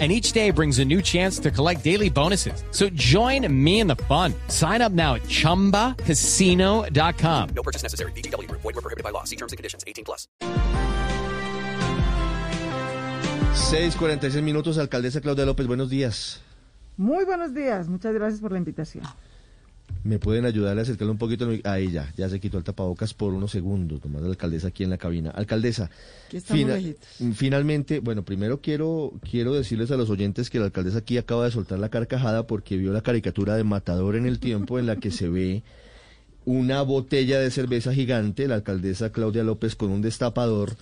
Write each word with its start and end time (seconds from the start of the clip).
and 0.00 0.10
each 0.10 0.32
day 0.32 0.50
brings 0.50 0.80
a 0.80 0.84
new 0.84 1.00
chance 1.00 1.38
to 1.38 1.52
collect 1.52 1.84
daily 1.84 2.10
bonuses. 2.10 2.64
So 2.72 2.88
join 2.94 3.46
me 3.48 3.78
in 3.78 3.86
the 3.86 3.94
fun. 3.94 4.34
Sign 4.48 4.82
up 4.82 4.90
now 4.90 5.14
at 5.14 5.22
ChumbaCasino.com. 5.22 7.48
No 7.54 7.62
purchase 7.62 7.84
necessary. 7.84 8.10
BGW. 8.12 8.50
Void 8.50 8.64
were 8.64 8.72
prohibited 8.72 9.04
by 9.04 9.10
law. 9.10 9.22
See 9.22 9.36
terms 9.36 9.52
and 9.52 9.56
conditions. 9.56 9.84
18 9.86 10.04
plus. 10.04 10.26
6:46 13.54 14.42
minutos, 14.42 14.78
alcaldesa 14.78 15.20
Claudia 15.20 15.46
López, 15.46 15.66
buenos 15.66 15.90
días. 15.90 16.40
Muy 16.96 17.24
buenos 17.24 17.54
días, 17.54 17.88
muchas 17.88 18.14
gracias 18.14 18.40
por 18.40 18.52
la 18.52 18.58
invitación. 18.58 19.04
¿Me 20.02 20.18
pueden 20.18 20.44
ayudar 20.44 20.78
a 20.78 20.82
acercarle 20.82 21.12
un 21.12 21.18
poquito? 21.18 21.48
Ahí 21.64 21.90
ya, 21.90 22.12
ya 22.16 22.28
se 22.28 22.38
quitó 22.38 22.58
el 22.58 22.64
tapabocas 22.64 23.14
por 23.14 23.32
unos 23.32 23.50
segundos, 23.52 24.00
tomando 24.02 24.28
la 24.28 24.32
alcaldesa 24.32 24.68
aquí 24.68 24.84
en 24.84 24.90
la 24.90 24.98
cabina. 24.98 25.30
Alcaldesa, 25.30 25.90
fina- 26.44 26.74
lejitos. 26.76 27.08
finalmente, 27.34 28.00
bueno, 28.00 28.22
primero 28.22 28.60
quiero, 28.60 29.12
quiero 29.30 29.54
decirles 29.54 29.90
a 29.90 29.96
los 29.96 30.10
oyentes 30.10 30.50
que 30.50 30.58
la 30.58 30.66
alcaldesa 30.66 30.98
aquí 30.98 31.16
acaba 31.16 31.46
de 31.46 31.52
soltar 31.52 31.78
la 31.78 31.88
carcajada 31.88 32.46
porque 32.46 32.76
vio 32.76 32.92
la 32.92 33.00
caricatura 33.00 33.56
de 33.56 33.64
Matador 33.64 34.16
en 34.16 34.26
el 34.26 34.40
tiempo 34.40 34.78
en 34.78 34.86
la 34.86 34.96
que 34.96 35.10
se 35.10 35.28
ve 35.30 35.62
una 36.44 36.82
botella 36.82 37.38
de 37.40 37.50
cerveza 37.50 37.94
gigante, 37.94 38.46
la 38.46 38.56
alcaldesa 38.56 39.10
Claudia 39.10 39.42
López 39.42 39.74
con 39.74 39.90
un 39.90 40.02
destapador, 40.02 40.76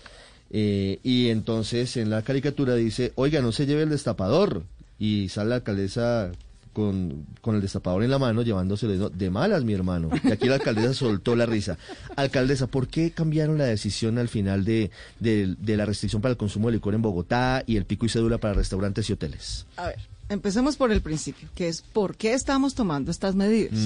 eh, 0.51 0.99
y 1.05 1.29
entonces 1.29 1.97
en 1.97 2.11
la 2.11 2.23
caricatura 2.23 2.75
dice, 2.75 3.13
oiga, 3.15 3.41
no 3.41 3.53
se 3.53 3.67
lleve 3.67 3.83
el 3.85 3.91
destapador, 3.91 4.65
y 4.99 5.29
sale 5.29 5.51
la 5.51 5.55
alcaldesa 5.57 6.33
con, 6.73 7.27
con 7.41 7.55
el 7.55 7.61
destapador 7.61 8.03
en 8.03 8.11
la 8.11 8.19
mano, 8.19 8.43
llevándoselo 8.43 9.11
de, 9.11 9.31
malas, 9.31 9.65
mi 9.65 9.73
hermano. 9.73 10.11
Y 10.25 10.33
aquí 10.33 10.49
la 10.49 10.55
alcaldesa 10.55 10.95
soltó 10.95 11.37
la 11.37 11.47
risa. 11.47 11.79
Alcaldesa, 12.17 12.67
¿por 12.67 12.89
qué 12.89 13.11
cambiaron 13.11 13.59
la 13.59 13.65
decisión 13.65 14.19
al 14.19 14.29
final 14.29 14.65
de, 14.65 14.91
de, 15.21 15.55
de 15.59 15.77
la 15.77 15.85
restricción 15.87 16.23
para 16.23 16.33
el 16.33 16.39
consumo 16.39 16.69
de 16.69 16.75
licor 16.75 16.95
en 16.95 17.03
Bogotá 17.03 17.63
y 17.67 17.77
el 17.77 17.85
pico 17.85 18.07
y 18.07 18.09
cédula 18.09 18.39
para 18.39 18.55
restaurantes 18.55 19.09
y 19.11 19.13
hoteles? 19.13 19.67
A 19.77 19.87
ver, 19.87 20.01
empecemos 20.29 20.77
por 20.77 20.93
el 20.93 21.03
principio, 21.03 21.49
que 21.55 21.69
es 21.69 21.83
por 21.83 22.17
qué 22.17 22.35
estamos 22.35 22.75
tomando 22.75 23.11
estas 23.11 23.35
medidas. 23.35 23.79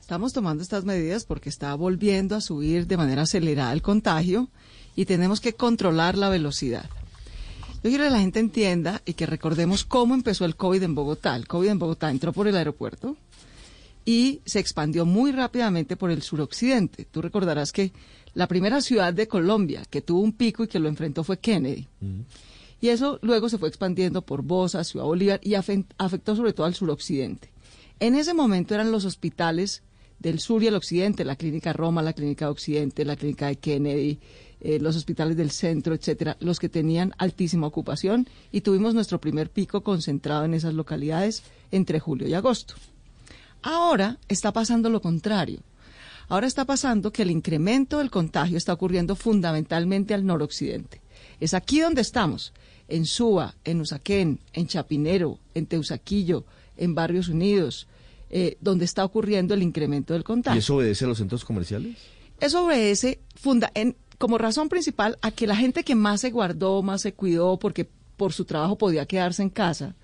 Estamos 0.00 0.32
tomando 0.32 0.62
estas 0.62 0.84
medidas 0.84 1.24
porque 1.24 1.48
está 1.48 1.74
volviendo 1.74 2.34
a 2.34 2.40
subir 2.40 2.86
de 2.86 2.96
manera 2.96 3.22
acelerada 3.22 3.72
el 3.72 3.82
contagio 3.82 4.48
y 4.96 5.04
tenemos 5.04 5.40
que 5.40 5.54
controlar 5.54 6.18
la 6.18 6.28
velocidad. 6.28 6.90
Yo 7.82 7.90
quiero 7.90 8.04
que 8.04 8.10
la 8.10 8.20
gente 8.20 8.38
entienda 8.38 9.02
y 9.04 9.14
que 9.14 9.26
recordemos 9.26 9.84
cómo 9.84 10.14
empezó 10.14 10.44
el 10.44 10.54
COVID 10.54 10.84
en 10.84 10.94
Bogotá. 10.94 11.34
El 11.34 11.48
COVID 11.48 11.68
en 11.68 11.78
Bogotá 11.80 12.10
entró 12.10 12.32
por 12.32 12.46
el 12.46 12.56
aeropuerto 12.56 13.16
y 14.04 14.40
se 14.44 14.60
expandió 14.60 15.04
muy 15.04 15.32
rápidamente 15.32 15.96
por 15.96 16.12
el 16.12 16.22
suroccidente. 16.22 17.06
Tú 17.10 17.22
recordarás 17.22 17.72
que 17.72 17.92
la 18.34 18.46
primera 18.46 18.80
ciudad 18.80 19.12
de 19.12 19.26
Colombia 19.26 19.82
que 19.90 20.00
tuvo 20.00 20.20
un 20.20 20.32
pico 20.32 20.62
y 20.62 20.68
que 20.68 20.78
lo 20.78 20.88
enfrentó 20.88 21.24
fue 21.24 21.40
Kennedy. 21.40 21.88
Y 22.80 22.88
eso 22.88 23.18
luego 23.20 23.48
se 23.48 23.58
fue 23.58 23.68
expandiendo 23.68 24.22
por 24.22 24.42
Bosa, 24.42 24.84
Ciudad 24.84 25.06
Bolívar 25.06 25.40
y 25.42 25.54
afectó 25.54 26.36
sobre 26.36 26.52
todo 26.52 26.66
al 26.66 26.74
suroccidente. 26.74 27.50
En 27.98 28.14
ese 28.14 28.32
momento 28.32 28.74
eran 28.74 28.92
los 28.92 29.04
hospitales 29.04 29.82
del 30.20 30.38
sur 30.38 30.62
y 30.62 30.68
el 30.68 30.76
occidente, 30.76 31.24
la 31.24 31.34
clínica 31.34 31.72
Roma, 31.72 32.00
la 32.00 32.12
clínica 32.12 32.44
de 32.44 32.52
Occidente, 32.52 33.04
la 33.04 33.16
clínica 33.16 33.48
de 33.48 33.56
Kennedy, 33.56 34.20
eh, 34.64 34.78
los 34.80 34.94
hospitales 34.96 35.36
del 35.36 35.50
centro, 35.50 35.92
etcétera, 35.94 36.36
los 36.40 36.58
que 36.60 36.68
tenían 36.68 37.12
altísima 37.18 37.66
ocupación 37.66 38.28
y 38.52 38.60
tuvimos 38.62 38.94
nuestro 38.94 39.20
primer 39.20 39.50
pico 39.50 39.82
concentrado 39.82 40.44
en 40.44 40.54
esas 40.54 40.72
localidades 40.74 41.42
entre 41.72 41.98
julio 42.00 42.28
y 42.28 42.34
agosto. 42.34 42.74
Ahora 43.62 44.18
está 44.28 44.52
pasando 44.52 44.90
lo 44.90 45.00
contrario. 45.00 45.60
Ahora 46.28 46.46
está 46.46 46.64
pasando 46.64 47.12
que 47.12 47.22
el 47.22 47.30
incremento 47.30 47.98
del 47.98 48.10
contagio 48.10 48.56
está 48.56 48.72
ocurriendo 48.72 49.16
fundamentalmente 49.16 50.14
al 50.14 50.24
noroccidente. 50.24 51.00
Es 51.40 51.54
aquí 51.54 51.80
donde 51.80 52.00
estamos, 52.00 52.52
en 52.88 53.04
Suba, 53.04 53.54
en 53.64 53.80
Usaquén, 53.80 54.38
en 54.52 54.66
Chapinero, 54.66 55.38
en 55.54 55.66
Teusaquillo, 55.66 56.44
en 56.76 56.94
Barrios 56.94 57.28
Unidos, 57.28 57.86
eh, 58.30 58.56
donde 58.60 58.84
está 58.84 59.04
ocurriendo 59.04 59.52
el 59.54 59.62
incremento 59.62 60.14
del 60.14 60.22
¿Y 60.22 60.24
contagio. 60.24 60.58
eso 60.58 60.76
obedece 60.76 61.04
a 61.04 61.08
los 61.08 61.18
centros 61.18 61.44
comerciales? 61.44 61.98
Eso 62.40 62.64
obedece 62.64 63.20
funda 63.36 63.70
en- 63.74 63.96
como 64.22 64.38
razón 64.38 64.68
principal 64.68 65.18
a 65.20 65.32
que 65.32 65.48
la 65.48 65.56
gente 65.56 65.82
que 65.82 65.96
más 65.96 66.20
se 66.20 66.30
guardó, 66.30 66.80
más 66.84 67.00
se 67.00 67.12
cuidó, 67.12 67.58
porque 67.58 67.90
por 68.16 68.32
su 68.32 68.44
trabajo 68.44 68.78
podía 68.78 69.04
quedarse 69.04 69.42
en 69.42 69.50
casa, 69.50 69.96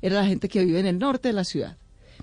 era 0.00 0.20
la 0.20 0.24
gente 0.24 0.48
que 0.48 0.64
vive 0.64 0.78
en 0.78 0.86
el 0.86 1.00
norte 1.00 1.30
de 1.30 1.32
la 1.32 1.42
ciudad. 1.42 1.76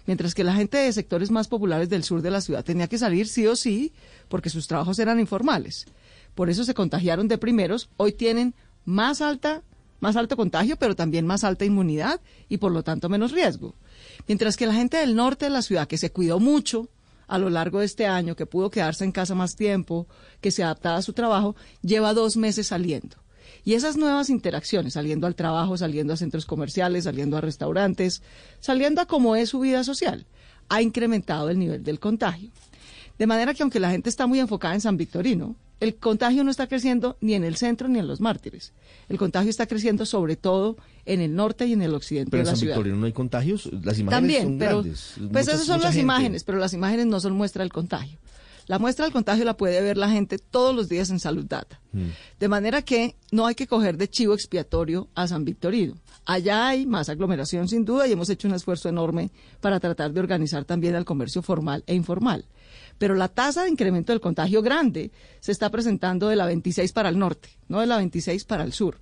Mientras 0.06 0.36
que 0.36 0.46
la 0.46 0.54
gente 0.54 0.78
de 0.78 0.94
sectores 0.94 1.32
más 1.32 1.50
populares 1.50 1.90
del 1.90 2.06
sur 2.06 2.22
de 2.22 2.32
la 2.32 2.40
ciudad 2.40 2.64
tenía 2.64 2.88
que 2.88 2.98
salir 2.98 3.28
sí 3.28 3.46
o 3.46 3.58
sí, 3.58 3.92
porque 4.30 4.50
sus 4.50 4.70
trabajos 4.70 5.00
eran 5.00 5.20
informales. 5.20 5.86
Por 6.34 6.50
eso 6.50 6.64
se 6.64 6.74
contagiaron 6.74 7.28
de 7.28 7.38
primeros. 7.38 7.90
Hoy 7.98 8.14
tienen 8.14 8.56
más 8.86 9.20
alta, 9.20 9.64
más 10.00 10.16
alto 10.16 10.38
contagio, 10.38 10.78
pero 10.78 10.96
también 10.96 11.28
más 11.28 11.44
alta 11.44 11.66
inmunidad 11.66 12.22
y 12.48 12.56
por 12.56 12.72
lo 12.72 12.84
tanto 12.84 13.10
menos 13.10 13.34
riesgo. 13.34 13.76
Mientras 14.30 14.56
que 14.56 14.66
la 14.66 14.76
gente 14.76 14.96
del 14.96 15.14
norte 15.14 15.48
de 15.48 15.52
la 15.52 15.62
ciudad, 15.62 15.90
que 15.90 15.98
se 15.98 16.10
cuidó 16.10 16.40
mucho 16.40 16.88
a 17.34 17.40
lo 17.40 17.50
largo 17.50 17.80
de 17.80 17.86
este 17.86 18.06
año, 18.06 18.36
que 18.36 18.46
pudo 18.46 18.70
quedarse 18.70 19.04
en 19.04 19.12
casa 19.12 19.34
más 19.34 19.56
tiempo, 19.56 20.08
que 20.40 20.52
se 20.52 20.64
adaptaba 20.64 20.98
a 20.98 21.02
su 21.02 21.14
trabajo, 21.14 21.56
lleva 21.82 22.14
dos 22.14 22.38
meses 22.38 22.68
saliendo. 22.68 23.18
Y 23.64 23.74
esas 23.74 23.98
nuevas 23.98 24.30
interacciones, 24.30 24.94
saliendo 24.94 25.26
al 25.26 25.34
trabajo, 25.34 25.76
saliendo 25.76 26.14
a 26.14 26.18
centros 26.18 26.46
comerciales, 26.46 27.06
saliendo 27.06 27.36
a 27.36 27.42
restaurantes, 27.42 28.22
saliendo 28.60 29.02
a 29.02 29.08
cómo 29.08 29.36
es 29.36 29.50
su 29.50 29.62
vida 29.62 29.84
social, 29.84 30.28
ha 30.70 30.84
incrementado 30.84 31.50
el 31.50 31.58
nivel 31.58 31.84
del 31.84 32.00
contagio. 32.00 32.52
De 33.18 33.26
manera 33.26 33.56
que 33.56 33.64
aunque 33.64 33.80
la 33.80 33.90
gente 33.90 34.12
está 34.12 34.28
muy 34.28 34.40
enfocada 34.40 34.76
en 34.76 34.82
San 34.82 34.98
Victorino, 34.98 35.56
el 35.80 35.96
contagio 35.96 36.44
no 36.44 36.52
está 36.52 36.68
creciendo 36.68 37.18
ni 37.20 37.34
en 37.34 37.44
el 37.44 37.56
centro 37.58 37.88
ni 37.88 38.00
en 38.00 38.08
los 38.08 38.22
mártires. 38.22 38.74
El 39.10 39.18
contagio 39.18 39.50
está 39.50 39.68
creciendo 39.68 40.06
sobre 40.06 40.36
todo 40.38 40.78
en 41.06 41.20
el 41.22 41.36
norte 41.36 41.66
y 41.68 41.74
en 41.74 41.82
el 41.82 41.94
occidente 41.94 42.32
Pero 42.32 42.44
de 42.44 42.44
en 42.44 42.46
la 42.48 42.52
San 42.52 42.60
ciudad. 42.60 42.76
Victorino 42.76 42.98
no 43.00 43.06
hay 43.06 43.14
contagios, 43.14 43.66
las 43.66 44.00
imágenes 44.00 44.10
También, 44.10 44.44
son 44.44 44.60
pero 44.60 44.72
grandes. 44.82 45.14
pues 45.18 45.28
muchas- 45.30 45.48
esas 45.50 45.66
son 45.66 45.80
las 45.82 45.92
gente. 45.92 46.02
imágenes, 46.04 46.44
pero 46.44 46.58
las 46.58 46.74
imágenes 46.74 47.06
no 47.08 47.20
son 47.20 47.34
muestra 47.34 47.64
del 47.64 47.74
contagio. 47.74 48.18
La 48.68 48.80
muestra 48.80 49.04
del 49.04 49.12
contagio 49.12 49.44
la 49.44 49.58
puede 49.58 49.82
ver 49.82 49.98
la 49.98 50.10
gente 50.10 50.38
todos 50.38 50.74
los 50.74 50.88
días 50.88 51.10
en 51.10 51.20
Salud 51.20 51.44
Data. 51.46 51.82
Mm. 51.92 52.06
De 52.40 52.48
manera 52.48 52.82
que 52.82 53.18
no 53.32 53.46
hay 53.46 53.56
que 53.56 53.68
coger 53.68 53.98
de 53.98 54.08
chivo 54.08 54.34
expiatorio 54.34 55.10
a 55.16 55.28
San 55.28 55.44
Victorino. 55.44 55.96
Allá 56.26 56.68
hay 56.68 56.86
más 56.86 57.10
aglomeración 57.10 57.68
sin 57.68 57.84
duda 57.84 58.08
y 58.08 58.14
hemos 58.14 58.30
hecho 58.30 58.48
un 58.48 58.54
esfuerzo 58.54 58.88
enorme 58.88 59.32
para 59.60 59.80
tratar 59.80 60.14
de 60.14 60.22
organizar 60.22 60.64
también 60.64 60.96
al 60.96 61.04
comercio 61.04 61.42
formal 61.42 61.84
e 61.86 61.96
informal. 61.96 62.46
Pero 62.98 63.16
la 63.16 63.28
tasa 63.28 63.64
de 63.64 63.70
incremento 63.70 64.14
del 64.14 64.22
contagio 64.22 64.62
grande 64.62 65.12
se 65.42 65.52
está 65.52 65.70
presentando 65.70 66.30
de 66.30 66.38
la 66.38 66.46
26 66.46 66.94
para 66.94 67.10
el 67.10 67.20
norte, 67.20 67.50
no 67.68 67.82
de 67.82 67.88
la 67.88 67.98
26 67.98 68.46
para 68.46 68.64
el 68.64 68.72
sur, 68.72 69.02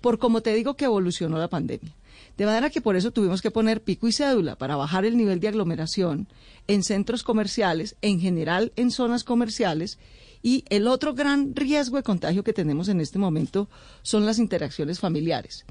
por 0.00 0.18
como 0.18 0.40
te 0.40 0.54
digo 0.54 0.74
que 0.74 0.86
evolucionó 0.86 1.36
la 1.38 1.48
pandemia. 1.48 1.94
De 2.36 2.46
manera 2.46 2.70
que 2.70 2.80
por 2.80 2.96
eso 2.96 3.10
tuvimos 3.10 3.42
que 3.42 3.50
poner 3.50 3.82
pico 3.82 4.08
y 4.08 4.12
cédula 4.12 4.56
para 4.56 4.76
bajar 4.76 5.04
el 5.04 5.16
nivel 5.16 5.40
de 5.40 5.48
aglomeración 5.48 6.28
en 6.66 6.82
centros 6.82 7.22
comerciales, 7.22 7.96
en 8.00 8.20
general 8.20 8.72
en 8.76 8.90
zonas 8.90 9.24
comerciales. 9.24 9.98
Y 10.42 10.64
el 10.70 10.88
otro 10.88 11.14
gran 11.14 11.54
riesgo 11.54 11.98
de 11.98 12.02
contagio 12.02 12.42
que 12.42 12.52
tenemos 12.52 12.88
en 12.88 13.00
este 13.00 13.18
momento 13.18 13.68
son 14.02 14.26
las 14.26 14.38
interacciones 14.38 14.98
familiares. 14.98 15.64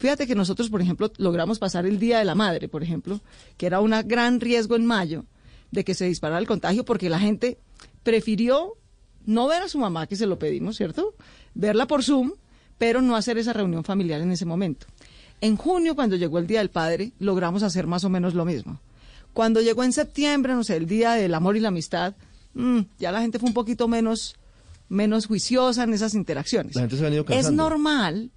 Fíjate 0.00 0.26
que 0.26 0.34
nosotros, 0.34 0.70
por 0.70 0.80
ejemplo, 0.80 1.12
logramos 1.18 1.58
pasar 1.58 1.84
el 1.84 1.98
Día 1.98 2.18
de 2.18 2.24
la 2.24 2.34
Madre, 2.34 2.68
por 2.68 2.82
ejemplo, 2.82 3.20
que 3.58 3.66
era 3.66 3.80
un 3.80 3.94
gran 4.06 4.40
riesgo 4.40 4.74
en 4.74 4.86
mayo 4.86 5.26
de 5.70 5.84
que 5.84 5.94
se 5.94 6.06
disparara 6.06 6.40
el 6.40 6.46
contagio 6.46 6.86
porque 6.86 7.10
la 7.10 7.20
gente 7.20 7.58
prefirió 8.02 8.78
no 9.26 9.46
ver 9.46 9.62
a 9.62 9.68
su 9.68 9.78
mamá, 9.78 10.06
que 10.06 10.16
se 10.16 10.24
lo 10.26 10.38
pedimos, 10.38 10.78
¿cierto? 10.78 11.14
Verla 11.52 11.86
por 11.86 12.02
Zoom, 12.02 12.32
pero 12.78 13.02
no 13.02 13.14
hacer 13.14 13.36
esa 13.36 13.52
reunión 13.52 13.84
familiar 13.84 14.22
en 14.22 14.32
ese 14.32 14.46
momento. 14.46 14.86
En 15.42 15.56
junio, 15.56 15.94
cuando 15.94 16.16
llegó 16.16 16.38
el 16.38 16.46
Día 16.46 16.60
del 16.60 16.70
Padre, 16.70 17.12
logramos 17.18 17.62
hacer 17.62 17.86
más 17.86 18.02
o 18.04 18.08
menos 18.08 18.32
lo 18.32 18.46
mismo. 18.46 18.80
Cuando 19.34 19.60
llegó 19.60 19.84
en 19.84 19.92
septiembre, 19.92 20.54
no 20.54 20.64
sé, 20.64 20.76
el 20.76 20.86
Día 20.86 21.12
del 21.12 21.34
Amor 21.34 21.58
y 21.58 21.60
la 21.60 21.68
Amistad, 21.68 22.14
mm, 22.54 22.80
ya 22.98 23.12
la 23.12 23.20
gente 23.20 23.38
fue 23.38 23.48
un 23.48 23.54
poquito 23.54 23.86
menos, 23.86 24.34
menos 24.88 25.26
juiciosa 25.26 25.84
en 25.84 25.92
esas 25.92 26.14
interacciones. 26.14 26.74
La 26.74 26.80
gente 26.80 26.96
se 26.96 27.02
ha 27.02 27.10
venido 27.10 27.26
es 27.28 27.50
normal, 27.50 28.30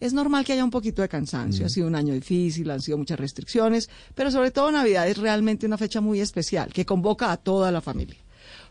es 0.00 0.14
normal 0.14 0.44
que 0.44 0.54
haya 0.54 0.64
un 0.64 0.70
poquito 0.70 1.02
de 1.02 1.08
cansancio. 1.08 1.66
Ha 1.66 1.68
sido 1.68 1.86
un 1.86 1.94
año 1.94 2.14
difícil, 2.14 2.70
han 2.70 2.80
sido 2.80 2.98
muchas 2.98 3.20
restricciones, 3.20 3.90
pero 4.14 4.30
sobre 4.30 4.50
todo 4.50 4.72
Navidad 4.72 5.06
es 5.06 5.18
realmente 5.18 5.66
una 5.66 5.78
fecha 5.78 6.00
muy 6.00 6.20
especial 6.20 6.72
que 6.72 6.86
convoca 6.86 7.30
a 7.30 7.36
toda 7.36 7.70
la 7.70 7.82
familia. 7.82 8.18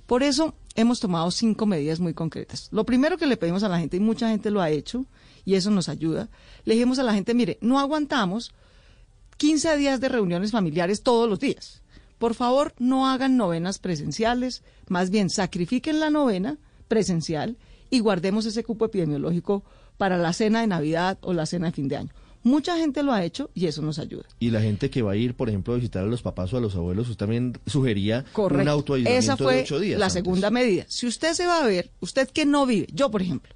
Por 0.07 0.23
eso 0.23 0.55
hemos 0.73 0.99
tomado 0.99 1.29
cinco 1.29 1.67
medidas 1.67 1.99
muy 1.99 2.15
concretas. 2.15 2.69
Lo 2.71 2.83
primero 2.83 3.17
que 3.17 3.27
le 3.27 3.37
pedimos 3.37 3.61
a 3.61 3.69
la 3.69 3.79
gente, 3.79 3.97
y 3.97 3.99
mucha 3.99 4.29
gente 4.29 4.49
lo 4.49 4.59
ha 4.59 4.71
hecho, 4.71 5.05
y 5.45 5.53
eso 5.53 5.69
nos 5.69 5.87
ayuda, 5.87 6.29
le 6.65 6.73
dijimos 6.73 6.97
a 6.97 7.03
la 7.03 7.13
gente, 7.13 7.35
mire, 7.35 7.59
no 7.61 7.79
aguantamos 7.79 8.51
15 9.37 9.77
días 9.77 10.01
de 10.01 10.09
reuniones 10.09 10.51
familiares 10.51 11.03
todos 11.03 11.29
los 11.29 11.39
días. 11.39 11.83
Por 12.17 12.33
favor, 12.33 12.73
no 12.79 13.07
hagan 13.07 13.37
novenas 13.37 13.77
presenciales, 13.77 14.63
más 14.87 15.11
bien 15.11 15.29
sacrifiquen 15.29 15.99
la 15.99 16.09
novena 16.09 16.57
presencial 16.87 17.57
y 17.91 17.99
guardemos 17.99 18.45
ese 18.45 18.63
cupo 18.63 18.85
epidemiológico 18.85 19.63
para 19.99 20.17
la 20.17 20.33
cena 20.33 20.61
de 20.61 20.67
Navidad 20.67 21.19
o 21.21 21.33
la 21.33 21.45
cena 21.45 21.67
de 21.67 21.73
fin 21.73 21.87
de 21.89 21.97
año. 21.97 22.09
Mucha 22.41 22.77
gente 22.77 23.03
lo 23.03 23.11
ha 23.11 23.23
hecho 23.25 23.49
y 23.53 23.65
eso 23.67 23.81
nos 23.81 23.99
ayuda. 23.99 24.23
Y 24.39 24.49
la 24.49 24.61
gente 24.61 24.89
que 24.89 25.01
va 25.01 25.11
a 25.11 25.15
ir, 25.17 25.35
por 25.35 25.49
ejemplo, 25.49 25.73
a 25.73 25.75
visitar 25.75 26.03
a 26.03 26.07
los 26.07 26.21
papás 26.21 26.53
o 26.53 26.57
a 26.57 26.61
los 26.61 26.73
abuelos, 26.73 27.09
usted 27.09 27.17
también 27.19 27.59
sugería 27.67 28.19
un 28.27 28.31
Correcto. 28.33 28.71
autoaislamiento 28.71 29.19
Esa 29.25 29.35
fue 29.37 29.55
de 29.55 29.61
ocho 29.63 29.77
días. 29.79 29.99
la 29.99 30.05
antes. 30.05 30.13
segunda 30.13 30.49
medida. 30.49 30.85
Si 30.87 31.05
usted 31.05 31.33
se 31.33 31.45
va 31.45 31.61
a 31.61 31.67
ver, 31.67 31.91
usted 31.99 32.29
que 32.29 32.45
no 32.45 32.65
vive, 32.65 32.87
yo 32.93 33.11
por 33.11 33.21
ejemplo, 33.21 33.53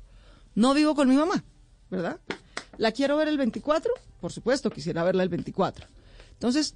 no 0.53 0.73
vivo 0.73 0.95
con 0.95 1.07
mi 1.07 1.15
mamá, 1.15 1.45
¿verdad? 1.89 2.19
¿La 2.77 2.91
quiero 2.91 3.15
ver 3.15 3.29
el 3.29 3.37
24? 3.37 3.89
Por 4.19 4.33
supuesto, 4.33 4.69
quisiera 4.69 5.01
verla 5.03 5.23
el 5.23 5.29
24. 5.29 5.87
Entonces, 6.33 6.75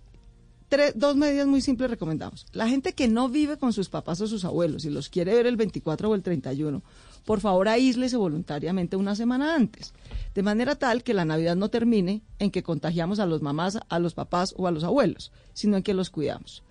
tres, 0.70 0.94
dos 0.96 1.18
medidas 1.18 1.46
muy 1.48 1.60
simples 1.60 1.90
recomendamos. 1.90 2.46
La 2.54 2.70
gente 2.70 2.94
que 2.94 3.10
no 3.10 3.28
vive 3.28 3.58
con 3.58 3.74
sus 3.74 3.90
papás 3.90 4.22
o 4.22 4.28
sus 4.28 4.46
abuelos 4.46 4.86
y 4.86 4.90
los 4.90 5.10
quiere 5.10 5.34
ver 5.36 5.46
el 5.46 5.58
24 5.58 6.10
o 6.10 6.16
el 6.16 6.24
31, 6.24 6.82
por 7.28 7.42
favor 7.42 7.68
aíslese 7.68 8.16
voluntariamente 8.16 8.96
una 8.96 9.14
semana 9.14 9.54
antes, 9.54 9.94
de 10.34 10.44
manera 10.44 10.76
tal 10.76 11.04
que 11.04 11.14
la 11.14 11.26
Navidad 11.26 11.58
no 11.58 11.68
termine 11.68 12.22
en 12.40 12.52
que 12.52 12.64
contagiamos 12.64 13.20
a 13.20 13.26
los 13.26 13.42
mamás, 13.42 13.80
a 13.90 14.00
los 14.00 14.14
papás 14.14 14.56
o 14.58 14.66
a 14.66 14.72
los 14.72 14.86
abuelos, 14.86 15.34
sino 15.54 15.76
en 15.76 15.84
que 15.84 15.94
los 15.94 16.10
cuidamos. 16.10 16.64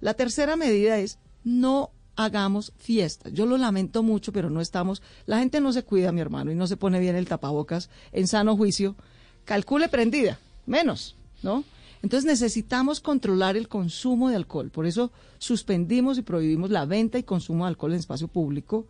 La 0.00 0.14
tercera 0.14 0.56
medida 0.56 0.96
es 0.96 1.18
no 1.44 1.90
hagamos 2.16 2.72
fiestas. 2.78 3.34
Yo 3.34 3.44
lo 3.44 3.58
lamento 3.58 4.02
mucho, 4.02 4.32
pero 4.32 4.48
no 4.48 4.62
estamos. 4.62 5.02
La 5.26 5.38
gente 5.38 5.60
no 5.60 5.70
se 5.70 5.82
cuida, 5.82 6.12
mi 6.12 6.22
hermano, 6.22 6.50
y 6.50 6.54
no 6.54 6.66
se 6.66 6.78
pone 6.78 6.98
bien 6.98 7.14
el 7.14 7.28
tapabocas 7.28 7.90
en 8.12 8.26
sano 8.26 8.56
juicio. 8.56 8.96
Calcule 9.44 9.90
prendida, 9.90 10.38
menos, 10.64 11.14
¿no? 11.42 11.62
Entonces 12.02 12.24
necesitamos 12.24 13.00
controlar 13.00 13.54
el 13.54 13.68
consumo 13.68 14.30
de 14.30 14.36
alcohol. 14.36 14.70
Por 14.70 14.86
eso 14.86 15.12
suspendimos 15.36 16.16
y 16.16 16.22
prohibimos 16.22 16.70
la 16.70 16.86
venta 16.86 17.18
y 17.18 17.22
consumo 17.22 17.64
de 17.64 17.68
alcohol 17.68 17.92
en 17.92 17.98
espacio 17.98 18.28
público 18.28 18.86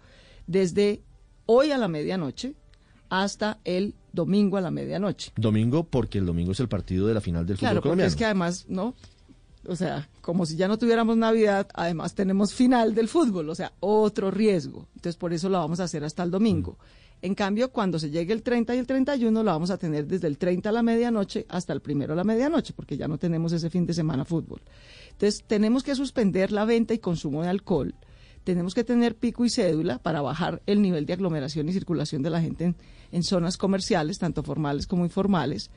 desde 0.50 1.02
hoy 1.46 1.70
a 1.70 1.78
la 1.78 1.86
medianoche 1.86 2.54
hasta 3.08 3.58
el 3.64 3.94
domingo 4.12 4.56
a 4.56 4.60
la 4.60 4.70
medianoche. 4.72 5.32
Domingo, 5.36 5.84
porque 5.84 6.18
el 6.18 6.26
domingo 6.26 6.52
es 6.52 6.60
el 6.60 6.68
partido 6.68 7.06
de 7.06 7.14
la 7.14 7.20
final 7.20 7.46
del 7.46 7.56
fútbol 7.56 7.66
Claro, 7.68 7.76
porque 7.76 7.88
colombiano. 7.90 8.08
es 8.08 8.16
que 8.16 8.24
además, 8.24 8.66
¿no? 8.68 8.94
O 9.66 9.76
sea, 9.76 10.08
como 10.22 10.46
si 10.46 10.56
ya 10.56 10.66
no 10.66 10.76
tuviéramos 10.78 11.16
Navidad, 11.16 11.68
además 11.74 12.14
tenemos 12.14 12.52
final 12.52 12.94
del 12.94 13.08
fútbol, 13.08 13.48
o 13.48 13.54
sea, 13.54 13.72
otro 13.78 14.30
riesgo. 14.30 14.88
Entonces, 14.96 15.16
por 15.16 15.32
eso 15.32 15.48
lo 15.48 15.58
vamos 15.58 15.78
a 15.78 15.84
hacer 15.84 16.02
hasta 16.02 16.22
el 16.24 16.30
domingo. 16.32 16.78
En 17.22 17.34
cambio, 17.34 17.70
cuando 17.70 17.98
se 17.98 18.10
llegue 18.10 18.32
el 18.32 18.42
30 18.42 18.74
y 18.74 18.78
el 18.78 18.86
31, 18.86 19.42
lo 19.42 19.50
vamos 19.50 19.70
a 19.70 19.76
tener 19.76 20.06
desde 20.06 20.26
el 20.26 20.38
30 20.38 20.70
a 20.70 20.72
la 20.72 20.82
medianoche 20.82 21.46
hasta 21.48 21.72
el 21.74 21.80
primero 21.80 22.14
a 22.14 22.16
la 22.16 22.24
medianoche, 22.24 22.72
porque 22.74 22.96
ya 22.96 23.06
no 23.06 23.18
tenemos 23.18 23.52
ese 23.52 23.68
fin 23.70 23.84
de 23.86 23.92
semana 23.92 24.24
fútbol. 24.24 24.62
Entonces, 25.12 25.44
tenemos 25.46 25.82
que 25.84 25.94
suspender 25.94 26.50
la 26.50 26.64
venta 26.64 26.94
y 26.94 26.98
consumo 26.98 27.42
de 27.42 27.50
alcohol. 27.50 27.94
Tenemos 28.44 28.74
que 28.74 28.84
tener 28.84 29.16
pico 29.16 29.44
y 29.44 29.50
cédula 29.50 29.98
para 29.98 30.22
bajar 30.22 30.62
el 30.66 30.80
nivel 30.80 31.06
de 31.06 31.12
aglomeración 31.12 31.68
y 31.68 31.72
circulación 31.72 32.22
de 32.22 32.30
la 32.30 32.40
gente 32.40 32.74
en, 33.12 33.22
zonas 33.22 33.56
comerciales, 33.56 34.18
tanto 34.18 34.42
formales 34.42 34.86
como 34.86 35.04
informales. 35.04 35.70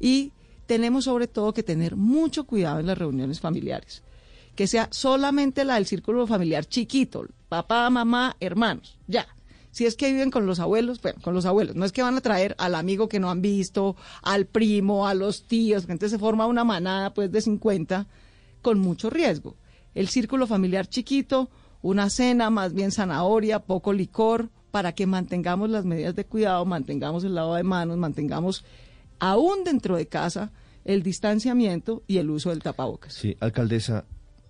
Y 0.00 0.32
tenemos 0.66 1.04
sobre 1.04 1.28
todo 1.28 1.52
que 1.52 1.62
tener 1.62 1.96
mucho 1.96 2.44
cuidado 2.44 2.80
en 2.80 2.86
las 2.86 2.98
reuniones 2.98 3.40
familiares. 3.40 4.02
Que 4.54 4.66
sea 4.66 4.88
solamente 4.90 5.64
la 5.64 5.74
del 5.74 5.86
círculo 5.86 6.26
familiar 6.26 6.64
chiquito, 6.64 7.26
papá, 7.48 7.90
mamá, 7.90 8.36
hermanos, 8.40 8.98
ya. 9.06 9.26
Si 9.70 9.84
es 9.84 9.94
que 9.94 10.10
viven 10.10 10.30
con 10.30 10.46
los 10.46 10.58
abuelos, 10.58 11.02
bueno, 11.02 11.20
con 11.22 11.34
los 11.34 11.44
abuelos. 11.44 11.76
No 11.76 11.84
es 11.84 11.92
que 11.92 12.00
van 12.00 12.16
a 12.16 12.22
traer 12.22 12.54
al 12.56 12.74
amigo 12.74 13.10
que 13.10 13.20
no 13.20 13.30
han 13.30 13.42
visto, 13.42 13.94
al 14.22 14.46
primo, 14.46 15.06
a 15.06 15.12
los 15.12 15.42
tíos, 15.42 15.82
entonces 15.82 16.12
se 16.12 16.18
forma 16.18 16.46
una 16.46 16.64
manada 16.64 17.12
pues 17.12 17.30
de 17.30 17.42
50 17.42 18.06
con 18.62 18.78
mucho 18.78 19.10
riesgo. 19.10 19.54
El 19.94 20.08
círculo 20.08 20.46
familiar 20.46 20.86
chiquito, 20.86 21.50
una 21.86 22.10
cena 22.10 22.50
más 22.50 22.74
bien 22.74 22.90
zanahoria, 22.90 23.60
poco 23.60 23.92
licor, 23.92 24.50
para 24.72 24.92
que 24.92 25.06
mantengamos 25.06 25.70
las 25.70 25.84
medidas 25.84 26.16
de 26.16 26.24
cuidado, 26.24 26.64
mantengamos 26.64 27.22
el 27.22 27.34
lavado 27.34 27.54
de 27.54 27.62
manos, 27.62 27.96
mantengamos 27.96 28.64
aún 29.20 29.62
dentro 29.64 29.96
de 29.96 30.06
casa 30.06 30.50
el 30.84 31.02
distanciamiento 31.02 32.02
y 32.08 32.18
el 32.18 32.30
uso 32.30 32.50
del 32.50 32.62
tapabocas. 32.62 33.14
Sí, 33.14 33.36
alcaldesa, 33.40 34.04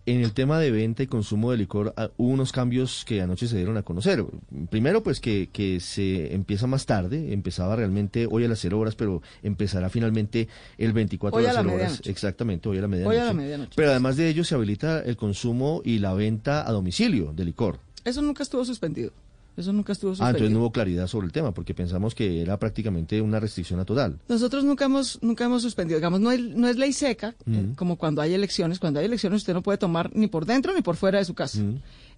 en 0.06 0.22
el 0.22 0.32
tema 0.32 0.58
de 0.58 0.70
venta 0.70 1.02
y 1.02 1.08
consumo 1.08 1.50
de 1.50 1.58
licor 1.58 1.92
ah, 1.96 2.10
hubo 2.16 2.30
unos 2.30 2.52
cambios 2.52 3.04
que 3.04 3.20
anoche 3.20 3.48
se 3.48 3.56
dieron 3.56 3.76
a 3.76 3.82
conocer. 3.82 4.24
Primero, 4.70 5.02
pues 5.02 5.20
que, 5.20 5.48
que 5.52 5.80
se 5.80 6.32
empieza 6.32 6.66
más 6.66 6.86
tarde, 6.86 7.32
empezaba 7.32 7.76
realmente 7.76 8.26
hoy 8.30 8.44
a 8.44 8.48
las 8.48 8.60
0 8.60 8.78
horas, 8.78 8.94
pero 8.94 9.20
empezará 9.42 9.90
finalmente 9.90 10.48
el 10.78 10.92
24 10.92 11.38
Hoy 11.38 11.44
a 11.44 11.50
a 11.50 11.52
las 11.52 11.64
la 11.64 11.70
0 11.72 11.84
horas. 11.84 12.02
Exactamente, 12.06 12.68
hoy 12.68 12.78
a 12.78 12.82
la 12.82 12.88
medianoche. 12.88 13.16
Hoy 13.16 13.22
a 13.22 13.26
la 13.26 13.32
medianoche. 13.32 13.72
Pero 13.74 13.90
además 13.90 14.16
de 14.16 14.28
ello 14.28 14.44
se 14.44 14.54
habilita 14.54 15.00
el 15.00 15.16
consumo 15.16 15.82
y 15.84 15.98
la 15.98 16.14
venta 16.14 16.68
a 16.68 16.72
domicilio 16.72 17.32
de 17.34 17.44
licor. 17.44 17.80
Eso 18.04 18.22
nunca 18.22 18.44
estuvo 18.44 18.64
suspendido. 18.64 19.12
Eso 19.56 19.72
nunca 19.72 19.92
estuvo 19.92 20.10
Ah, 20.12 20.14
suspendido. 20.16 20.36
entonces 20.38 20.52
no 20.52 20.60
hubo 20.60 20.72
claridad 20.72 21.06
sobre 21.06 21.26
el 21.26 21.32
tema, 21.32 21.52
porque 21.52 21.72
pensamos 21.72 22.14
que 22.14 22.42
era 22.42 22.58
prácticamente 22.58 23.20
una 23.22 23.40
restricción 23.40 23.80
a 23.80 23.84
total. 23.84 24.18
Nosotros 24.28 24.64
nunca 24.64 24.84
hemos, 24.84 25.18
nunca 25.22 25.44
hemos 25.46 25.62
suspendido, 25.62 25.98
digamos, 25.98 26.20
no 26.20 26.30
es, 26.30 26.40
no 26.40 26.68
es 26.68 26.76
ley 26.76 26.92
seca, 26.92 27.34
eh, 27.46 27.72
como 27.76 27.96
cuando 27.96 28.20
hay 28.20 28.34
elecciones. 28.34 28.78
Cuando 28.78 29.00
hay 29.00 29.06
elecciones 29.06 29.38
usted 29.38 29.54
no 29.54 29.62
puede 29.62 29.78
tomar 29.78 30.10
ni 30.14 30.26
por 30.26 30.44
dentro 30.44 30.74
ni 30.74 30.82
por 30.82 30.96
fuera 30.96 31.18
de 31.18 31.24
su 31.24 31.34
casa. 31.34 31.60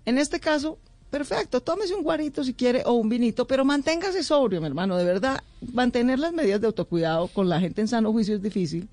En 0.04 0.18
este 0.18 0.40
caso, 0.40 0.78
perfecto, 1.10 1.60
tómese 1.60 1.94
un 1.94 2.02
guarito 2.02 2.42
si 2.42 2.54
quiere 2.54 2.82
o 2.84 2.92
un 2.94 3.08
vinito, 3.08 3.46
pero 3.46 3.64
manténgase 3.64 4.22
sobrio, 4.24 4.60
mi 4.60 4.66
hermano, 4.66 4.96
de 4.96 5.04
verdad. 5.04 5.40
Mantener 5.72 6.18
las 6.18 6.32
medidas 6.32 6.60
de 6.60 6.66
autocuidado 6.66 7.28
con 7.28 7.48
la 7.48 7.60
gente 7.60 7.80
en 7.80 7.88
sano 7.88 8.10
juicio 8.12 8.34
es 8.34 8.42
difícil. 8.42 8.88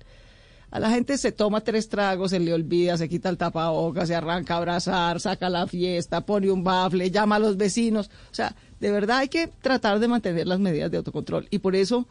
A 0.76 0.78
la 0.78 0.90
gente 0.90 1.16
se 1.16 1.32
toma 1.32 1.62
tres 1.62 1.88
tragos, 1.88 2.32
se 2.32 2.38
le 2.38 2.52
olvida, 2.52 2.98
se 2.98 3.08
quita 3.08 3.30
el 3.30 3.38
tapabocas, 3.38 4.08
se 4.08 4.14
arranca 4.14 4.52
a 4.54 4.56
abrazar, 4.58 5.20
saca 5.20 5.48
la 5.48 5.66
fiesta, 5.66 6.20
pone 6.26 6.50
un 6.50 6.62
bafle, 6.62 7.10
llama 7.10 7.36
a 7.36 7.38
los 7.38 7.56
vecinos. 7.56 8.10
O 8.30 8.34
sea, 8.34 8.54
de 8.78 8.90
verdad 8.90 9.18
hay 9.20 9.28
que 9.28 9.46
tratar 9.46 9.98
de 10.00 10.06
mantener 10.08 10.46
las 10.46 10.60
medidas 10.60 10.90
de 10.90 10.98
autocontrol. 10.98 11.48
Y 11.50 11.60
por 11.60 11.74
eso 11.74 12.06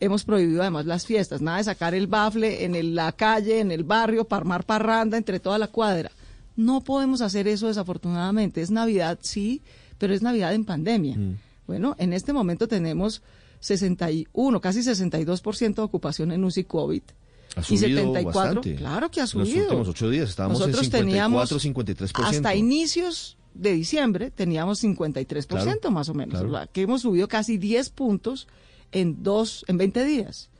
hemos 0.00 0.24
prohibido 0.24 0.60
además 0.60 0.84
las 0.84 1.06
fiestas. 1.06 1.40
Nada 1.40 1.56
de 1.56 1.64
sacar 1.64 1.94
el 1.94 2.08
bafle 2.08 2.64
en 2.66 2.74
el- 2.74 2.94
la 2.94 3.12
calle, 3.12 3.60
en 3.60 3.70
el 3.72 3.84
barrio, 3.84 4.24
para 4.26 4.40
armar 4.40 4.64
parranda 4.64 5.16
entre 5.16 5.40
toda 5.40 5.56
la 5.56 5.68
cuadra. 5.68 6.10
No 6.56 6.82
podemos 6.82 7.22
hacer 7.22 7.48
eso 7.48 7.68
desafortunadamente. 7.68 8.60
Es 8.60 8.70
Navidad, 8.70 9.18
sí, 9.22 9.62
pero 9.96 10.12
es 10.12 10.20
Navidad 10.20 10.52
en 10.52 10.66
pandemia. 10.66 11.16
Bueno, 11.66 11.96
en 11.98 12.12
este 12.12 12.34
momento 12.34 12.68
tenemos 12.68 13.22
61, 13.60 14.60
casi 14.60 14.82
62% 14.82 15.82
de 15.82 15.86
ocupación 15.86 16.32
en 16.32 16.44
UCI 16.44 16.64
COVID. 16.64 17.02
Ha 17.56 17.60
y 17.60 17.64
subido 17.64 18.00
74, 18.00 18.32
bastante. 18.32 18.74
claro 18.76 19.10
que 19.10 19.20
ha 19.20 19.24
En 19.24 19.28
subido. 19.28 19.56
Los 19.56 19.64
últimos 19.64 19.88
ocho 19.88 20.10
días 20.10 20.28
estábamos 20.30 20.60
Nosotros 20.60 20.84
en 20.84 20.90
teníamos 20.90 21.48
54, 21.48 22.14
53%. 22.22 22.24
hasta 22.36 22.54
inicios 22.54 23.36
de 23.54 23.72
diciembre 23.72 24.30
teníamos 24.30 24.82
53% 24.82 25.46
Claro, 25.46 25.90
más 25.90 26.08
o 26.08 26.14
menos, 26.14 26.40
claro. 26.42 26.70
que 26.72 26.82
hemos 26.82 27.02
subido 27.02 27.26
casi 27.28 27.58
10 27.58 27.90
puntos 27.90 28.46
en 28.92 29.22
dos 29.22 29.64
en 29.68 29.78
20 29.78 30.04
días. 30.04 30.50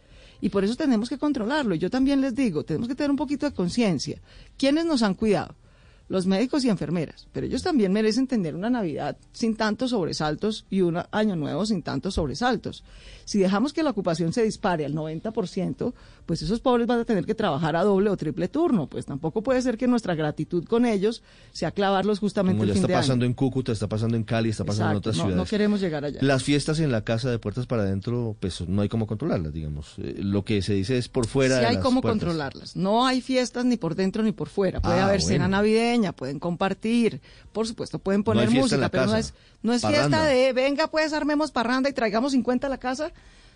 Y 0.41 0.51
por 0.51 0.65
eso 0.65 0.77
tenemos 0.77 1.09
que 1.09 1.19
controlarlo. 1.19 1.75
Y 1.75 1.79
yo 1.79 1.91
también 1.91 2.21
les 2.21 2.35
digo, 2.35 2.65
tenemos 2.65 2.89
que 2.89 2.95
tener 2.95 3.11
un 3.11 3.17
poquito 3.17 3.47
de 3.47 3.53
conciencia. 3.53 4.21
¿Quiénes 4.57 4.85
nos 4.87 5.03
han 5.03 5.15
cuidado? 5.15 5.55
Los 6.09 6.27
médicos 6.27 6.65
y 6.65 6.71
enfermeras, 6.71 7.29
pero 7.33 7.47
ellos 7.47 7.63
también 7.63 7.93
merecen 7.93 8.27
tener 8.27 8.55
una 8.55 8.71
Navidad 8.71 9.19
sin 9.33 9.57
tantos 9.57 9.91
sobresaltos 9.91 10.65
y 10.71 10.81
un 10.81 10.99
año 11.11 11.37
nuevo 11.37 11.67
sin 11.67 11.83
tantos 11.83 12.15
sobresaltos. 12.15 12.83
Si 13.27 13.39
dejamos 13.39 13.75
que 13.75 13.83
la 13.83 13.91
ocupación 13.91 14.33
se 14.33 14.43
dispare 14.43 14.87
al 14.87 14.95
90%, 14.95 15.93
pues 16.25 16.41
esos 16.43 16.61
pobres 16.61 16.87
van 16.87 17.01
a 17.01 17.05
tener 17.05 17.27
que 17.27 17.35
trabajar 17.35 17.77
a 17.77 17.85
doble 17.85 18.09
o 18.09 18.17
triple 18.17 18.49
turno. 18.49 18.87
Pues 18.89 19.05
tampoco 19.05 19.43
puede 19.43 19.61
ser 19.61 19.77
que 19.77 19.87
nuestra 19.87 20.15
gratitud 20.15 20.65
con 20.65 20.87
ellos 20.87 21.23
sea 21.53 21.73
clavarlos 21.73 22.21
justamente 22.21 22.57
Como 22.59 22.65
ya 22.65 22.73
el 22.73 22.75
fin 22.79 22.83
está 22.85 22.89
de 22.89 22.95
año. 22.95 23.03
pasando 23.03 23.25
en 23.27 23.35
Cúcuta, 23.35 23.73
está 23.73 23.87
pasando 23.87 24.17
en 24.17 24.25
Cali, 24.25 24.49
está 24.49 24.65
pasando 24.65 24.93
en 24.93 24.97
otras 24.99 25.17
no- 25.17 25.23
ciudades. 25.25 25.37
no 25.37 25.45
queremos 25.45 25.81
llegar 25.81 26.05
allá. 26.07 26.21
Las 26.23 26.43
fiestas 26.43 26.81
en 26.81 26.91
la 26.91 27.05
casa 27.05 27.31
de 27.31 27.39
puertas 27.39 27.67
para 27.67 27.83
adentro, 27.83 28.35
pues 28.41 28.67
no 28.67 28.81
hay 28.81 28.89
cómo 28.89 29.07
controlarlas, 29.07 29.53
digamos. 29.53 29.95
Eh, 29.99 30.17
lo 30.21 30.43
que 30.45 30.63
se 30.63 30.73
dice 30.73 30.97
es 30.97 31.09
por 31.11 31.27
fuera 31.27 31.57
Sí 31.57 31.61
de 31.61 31.67
hay 31.67 31.75
las 31.77 31.85
cómo 31.85 32.01
puertas. 32.01 32.21
controlarlas. 32.23 32.77
No 32.77 33.07
hay 33.07 33.21
fiestas 33.21 33.67
ni 33.67 33.77
por 33.77 33.95
dentro 33.95 34.23
ni 34.23 34.33
por 34.33 34.49
fuera. 34.49 34.81
Puede 34.81 35.01
Ah, 35.01 35.05
haber 35.05 35.21
bueno. 35.21 35.35
cena 35.35 35.49
navideña, 35.49 35.98
pueden 36.13 36.39
compartir, 36.39 37.21
por 37.53 37.67
supuesto, 37.67 37.99
pueden 37.99 38.25
poner 38.25 38.51
música, 38.51 38.89
pero 38.89 39.07
no 39.07 39.17
es, 39.17 39.35
no 39.63 39.73
es 39.73 39.83
Parranda. 39.83 40.19
fiesta 40.19 40.25
de 40.27 40.53
venga, 40.53 40.87
pues 40.89 41.13
armemos 41.13 41.51
parranda 41.51 41.89
y 41.89 41.93
traigamos 41.93 42.33
50 42.33 42.67
a 42.67 42.71
la 42.71 42.79
casa. 42.79 43.13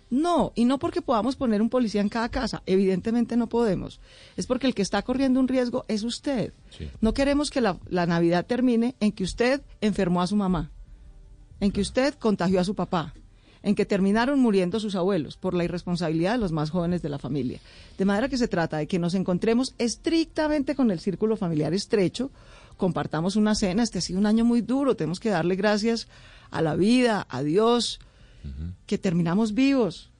No, 0.09 0.51
y 0.53 0.65
no 0.65 0.77
porque 0.77 1.01
podamos 1.01 1.35
poner 1.35 1.61
un 1.61 1.69
policía 1.69 2.01
en 2.01 2.09
cada 2.09 2.29
casa, 2.29 2.61
evidentemente 2.65 3.35
no 3.35 3.47
podemos. 3.47 3.99
Es 4.37 4.45
porque 4.45 4.67
el 4.67 4.75
que 4.75 4.81
está 4.83 5.01
corriendo 5.01 5.39
un 5.39 5.47
riesgo 5.47 5.85
es 5.87 6.03
usted. 6.03 6.53
Sí. 6.77 6.89
No 7.01 7.13
queremos 7.13 7.49
que 7.49 7.61
la, 7.61 7.79
la 7.89 8.05
Navidad 8.05 8.45
termine 8.45 8.95
en 8.99 9.11
que 9.11 9.23
usted 9.23 9.61
enfermó 9.81 10.21
a 10.21 10.27
su 10.27 10.35
mamá, 10.35 10.71
en 11.59 11.71
que 11.71 11.81
usted 11.81 12.13
contagió 12.15 12.59
a 12.59 12.63
su 12.63 12.75
papá, 12.75 13.13
en 13.63 13.75
que 13.75 13.85
terminaron 13.85 14.39
muriendo 14.39 14.79
sus 14.79 14.95
abuelos 14.95 15.37
por 15.37 15.53
la 15.53 15.63
irresponsabilidad 15.63 16.33
de 16.33 16.37
los 16.37 16.51
más 16.51 16.69
jóvenes 16.69 17.01
de 17.01 17.09
la 17.09 17.17
familia. 17.17 17.59
De 17.97 18.05
manera 18.05 18.29
que 18.29 18.37
se 18.37 18.49
trata 18.49 18.77
de 18.77 18.87
que 18.87 18.99
nos 18.99 19.13
encontremos 19.13 19.73
estrictamente 19.77 20.75
con 20.75 20.91
el 20.91 20.99
círculo 20.99 21.37
familiar 21.37 21.73
estrecho, 21.73 22.29
compartamos 22.77 23.37
una 23.37 23.55
cena, 23.55 23.83
este 23.83 23.99
ha 23.99 24.01
sido 24.01 24.19
un 24.19 24.25
año 24.25 24.43
muy 24.43 24.61
duro, 24.61 24.95
tenemos 24.95 25.21
que 25.21 25.29
darle 25.29 25.55
gracias 25.55 26.07
a 26.51 26.61
la 26.61 26.75
vida, 26.75 27.25
a 27.29 27.41
Dios, 27.41 27.99
que 28.85 28.97
terminamos 28.97 29.53
vivos, 29.53 30.11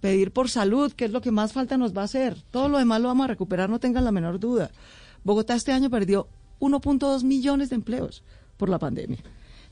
pedir 0.00 0.32
por 0.32 0.50
salud, 0.50 0.92
que 0.92 1.04
es 1.04 1.12
lo 1.12 1.20
que 1.20 1.30
más 1.30 1.52
falta 1.52 1.76
nos 1.76 1.96
va 1.96 2.02
a 2.02 2.06
hacer. 2.06 2.36
Todo 2.50 2.68
lo 2.68 2.78
demás 2.78 3.00
lo 3.00 3.08
vamos 3.08 3.24
a 3.24 3.28
recuperar, 3.28 3.70
no 3.70 3.78
tengan 3.78 4.04
la 4.04 4.12
menor 4.12 4.40
duda. 4.40 4.70
Bogotá 5.22 5.54
este 5.54 5.72
año 5.72 5.88
perdió 5.88 6.26
1.2 6.60 7.22
millones 7.22 7.70
de 7.70 7.76
empleos 7.76 8.24
por 8.56 8.68
la 8.68 8.80
pandemia. 8.80 9.18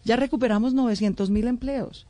Ya 0.05 0.15
recuperamos 0.15 0.73
900 0.73 1.31
mil 1.31 1.49
empleos. 1.49 2.07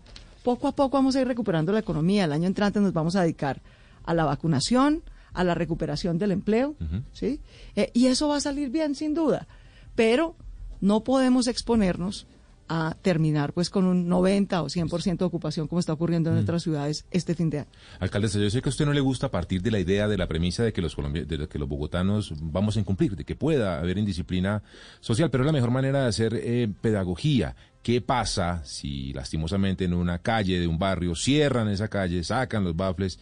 Poco 0.47 0.69
a 0.69 0.77
poco 0.77 0.97
vamos 0.97 1.17
a 1.17 1.21
ir 1.21 1.27
recuperando 1.27 1.73
la 1.73 1.81
economía. 1.81 2.23
El 2.23 2.31
año 2.31 2.47
entrante 2.47 2.79
nos 2.79 2.93
vamos 2.93 3.17
a 3.17 3.23
dedicar 3.23 3.63
a 4.05 4.15
la 4.15 4.25
vacunación, 4.25 5.03
a 5.33 5.43
la 5.43 5.57
recuperación 5.57 6.19
del 6.19 6.31
empleo, 6.31 6.77
¿sí? 7.13 7.41
Eh, 7.75 7.91
y 7.95 8.07
eso 8.07 8.29
va 8.29 8.37
a 8.37 8.41
salir 8.41 8.71
bien, 8.71 8.95
sin 8.95 9.13
duda. 9.13 9.49
Pero 9.97 10.37
no 10.81 11.03
podemos 11.03 11.49
exponernos 11.49 12.29
a 12.69 12.97
terminar 13.03 13.53
pues 13.53 13.71
con 13.71 13.85
un 13.85 14.09
90 14.09 14.63
o 14.63 14.67
100% 14.67 15.19
de 15.19 15.25
ocupación 15.25 15.69
como 15.69 15.79
está 15.81 15.93
ocurriendo 15.93 16.31
en 16.31 16.35
nuestras 16.37 16.63
ciudades 16.63 17.05
este 17.11 17.35
fin 17.35 17.51
de 17.51 17.61
año. 17.61 17.69
Alcaldesa, 18.01 18.39
yo 18.39 18.51
sé 18.51 18.61
que 18.63 18.69
a 18.69 18.71
usted 18.71 18.87
no 18.87 18.93
le 18.93 19.01
gusta 19.01 19.31
partir 19.31 19.63
de 19.63 19.71
la 19.71 19.79
idea, 19.79 20.09
de 20.09 20.17
la 20.19 20.27
premisa 20.27 20.63
de 20.65 20.73
que 20.73 20.83
los 20.83 20.97
colombi- 20.97 21.27
de 21.27 21.47
que 21.49 21.59
los 21.59 21.69
bogotanos 21.69 22.33
vamos 22.41 22.77
a 22.77 22.81
incumplir, 22.81 23.15
de 23.17 23.25
que 23.25 23.37
pueda 23.37 23.79
haber 23.79 23.99
indisciplina 23.99 24.63
social, 25.01 25.31
pero 25.31 25.45
es 25.45 25.47
la 25.47 25.53
mejor 25.53 25.71
manera 25.71 26.03
de 26.03 26.09
hacer 26.09 26.35
eh, 26.35 26.69
pedagogía. 26.81 27.55
¿Qué 27.83 28.01
pasa 28.01 28.63
si 28.65 29.13
lastimosamente 29.13 29.85
en 29.85 29.95
una 29.95 30.19
calle 30.19 30.59
de 30.59 30.67
un 30.67 30.79
barrio 30.79 31.15
cierran 31.15 31.69
esa 31.69 31.87
calle, 31.89 32.25
sacan 32.25 32.65
los 32.65 32.75
bafles? 32.75 33.19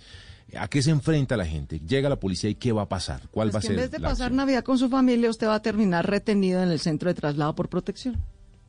¿A 0.59 0.69
qué 0.69 0.83
se 0.83 0.91
enfrenta 0.91 1.37
la 1.37 1.45
gente? 1.47 1.81
Llega 1.81 2.09
la 2.09 2.17
policía 2.21 2.49
y 2.51 2.55
¿qué 2.55 2.71
va 2.73 2.83
a 2.83 2.89
pasar? 2.89 3.23
¿Cuál 3.31 3.49
Pues 3.51 3.55
va 3.57 3.59
a 3.59 3.63
ser 3.63 3.71
en 3.73 3.77
vez 3.79 3.91
de 3.91 3.99
la 3.99 4.09
pasar 4.11 4.27
acción? 4.27 4.37
Navidad 4.37 4.63
con 4.65 4.79
su 4.79 4.89
familia, 4.89 5.29
usted 5.29 5.47
va 5.49 5.57
a 5.57 5.63
terminar 5.63 6.09
retenido 6.09 6.63
en 6.63 6.71
el 6.71 6.81
centro 6.81 7.09
de 7.09 7.15
traslado 7.15 7.55
por 7.55 7.69
protección, 7.69 8.17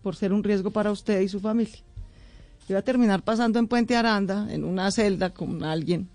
por 0.05 0.15
ser 0.15 0.33
un 0.33 0.43
riesgo 0.43 0.69
para 0.69 0.91
usted 0.91 1.19
y 1.21 1.27
su 1.27 1.39
familia. 1.39 1.79
Va 2.71 2.77
a 2.77 2.81
terminar 2.83 3.23
pasando 3.23 3.57
en 3.57 3.67
Puente 3.67 3.95
Aranda, 3.95 4.47
en 4.53 4.63
una 4.63 4.91
celda 4.91 5.31
con 5.31 5.63
alguien, 5.63 6.09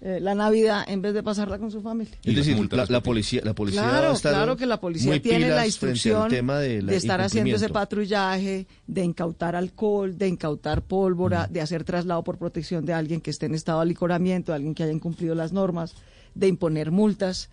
eh, 0.00 0.20
la 0.20 0.36
Navidad, 0.36 0.84
en 0.86 1.02
vez 1.02 1.14
de 1.14 1.22
pasarla 1.24 1.58
con 1.58 1.72
su 1.72 1.80
familia. 1.82 2.14
Y 2.22 2.30
Es 2.30 2.36
decir, 2.36 2.72
la, 2.72 2.86
la 2.88 3.02
policía, 3.02 3.40
la 3.44 3.52
policía 3.52 3.82
va 3.82 3.88
a 3.88 3.90
Claro, 3.90 4.12
estar 4.12 4.34
claro 4.34 4.56
que 4.56 4.66
la 4.66 4.78
policía 4.78 5.20
tiene 5.20 5.48
la 5.48 5.66
instrucción 5.66 6.28
tema 6.28 6.60
de, 6.60 6.80
la 6.82 6.92
de 6.92 6.96
estar 6.96 7.20
haciendo 7.20 7.56
ese 7.56 7.70
patrullaje, 7.70 8.68
de 8.86 9.02
incautar 9.04 9.56
alcohol, 9.56 10.16
de 10.16 10.28
incautar 10.28 10.82
pólvora, 10.82 11.48
de 11.50 11.60
hacer 11.60 11.82
traslado 11.82 12.22
por 12.22 12.38
protección 12.38 12.84
de 12.86 12.92
alguien 12.92 13.20
que 13.20 13.30
esté 13.30 13.46
en 13.46 13.56
estado 13.56 13.80
de 13.80 13.82
alicoramiento, 13.86 14.52
de 14.52 14.56
alguien 14.56 14.76
que 14.76 14.84
haya 14.84 14.92
incumplido 14.92 15.34
las 15.34 15.52
normas, 15.52 15.96
de 16.36 16.46
imponer 16.46 16.92
multas. 16.92 17.50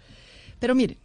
Pero 0.60 0.76
miren, 0.76 0.98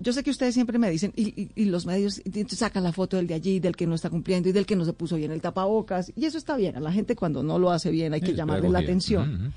yo 0.00 0.12
sé 0.12 0.22
que 0.22 0.30
ustedes 0.30 0.54
siempre 0.54 0.78
me 0.78 0.90
dicen, 0.90 1.12
y, 1.16 1.28
y- 1.40 1.50
y 1.54 1.64
los 1.66 1.86
medios 1.86 2.20
sacan 2.48 2.82
la 2.84 2.92
foto 2.92 3.16
del 3.16 3.26
de 3.26 3.34
allí, 3.34 3.60
del 3.60 3.76
que 3.76 3.86
no 3.86 3.94
está 3.94 4.10
cumpliendo 4.10 4.48
y 4.48 4.52
del 4.52 4.66
que 4.66 4.76
no 4.76 4.84
se 4.84 4.92
puso 4.92 5.16
bien 5.16 5.32
el 5.32 5.40
tapabocas, 5.40 6.12
y 6.16 6.24
eso 6.26 6.36
está 6.38 6.56
bien, 6.56 6.76
a 6.76 6.80
la 6.80 6.92
gente 6.92 7.16
cuando 7.16 7.42
no 7.42 7.58
lo 7.58 7.70
hace 7.70 7.90
bien 7.90 8.12
hay 8.12 8.20
que 8.20 8.26
llamarle 8.34 8.68
la 8.68 8.80
atención. 8.90 9.54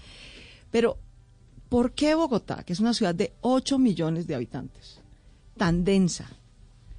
Pero, 0.71 0.97
¿por 1.67 1.91
qué 1.93 2.15
Bogotá, 2.15 2.63
que 2.63 2.73
es 2.73 2.79
una 2.79 2.93
ciudad 2.93 3.13
de 3.15 3.33
8 3.41 3.77
millones 3.79 4.27
de 4.27 4.35
habitantes, 4.35 4.99
tan 5.57 5.83
densa, 5.83 6.29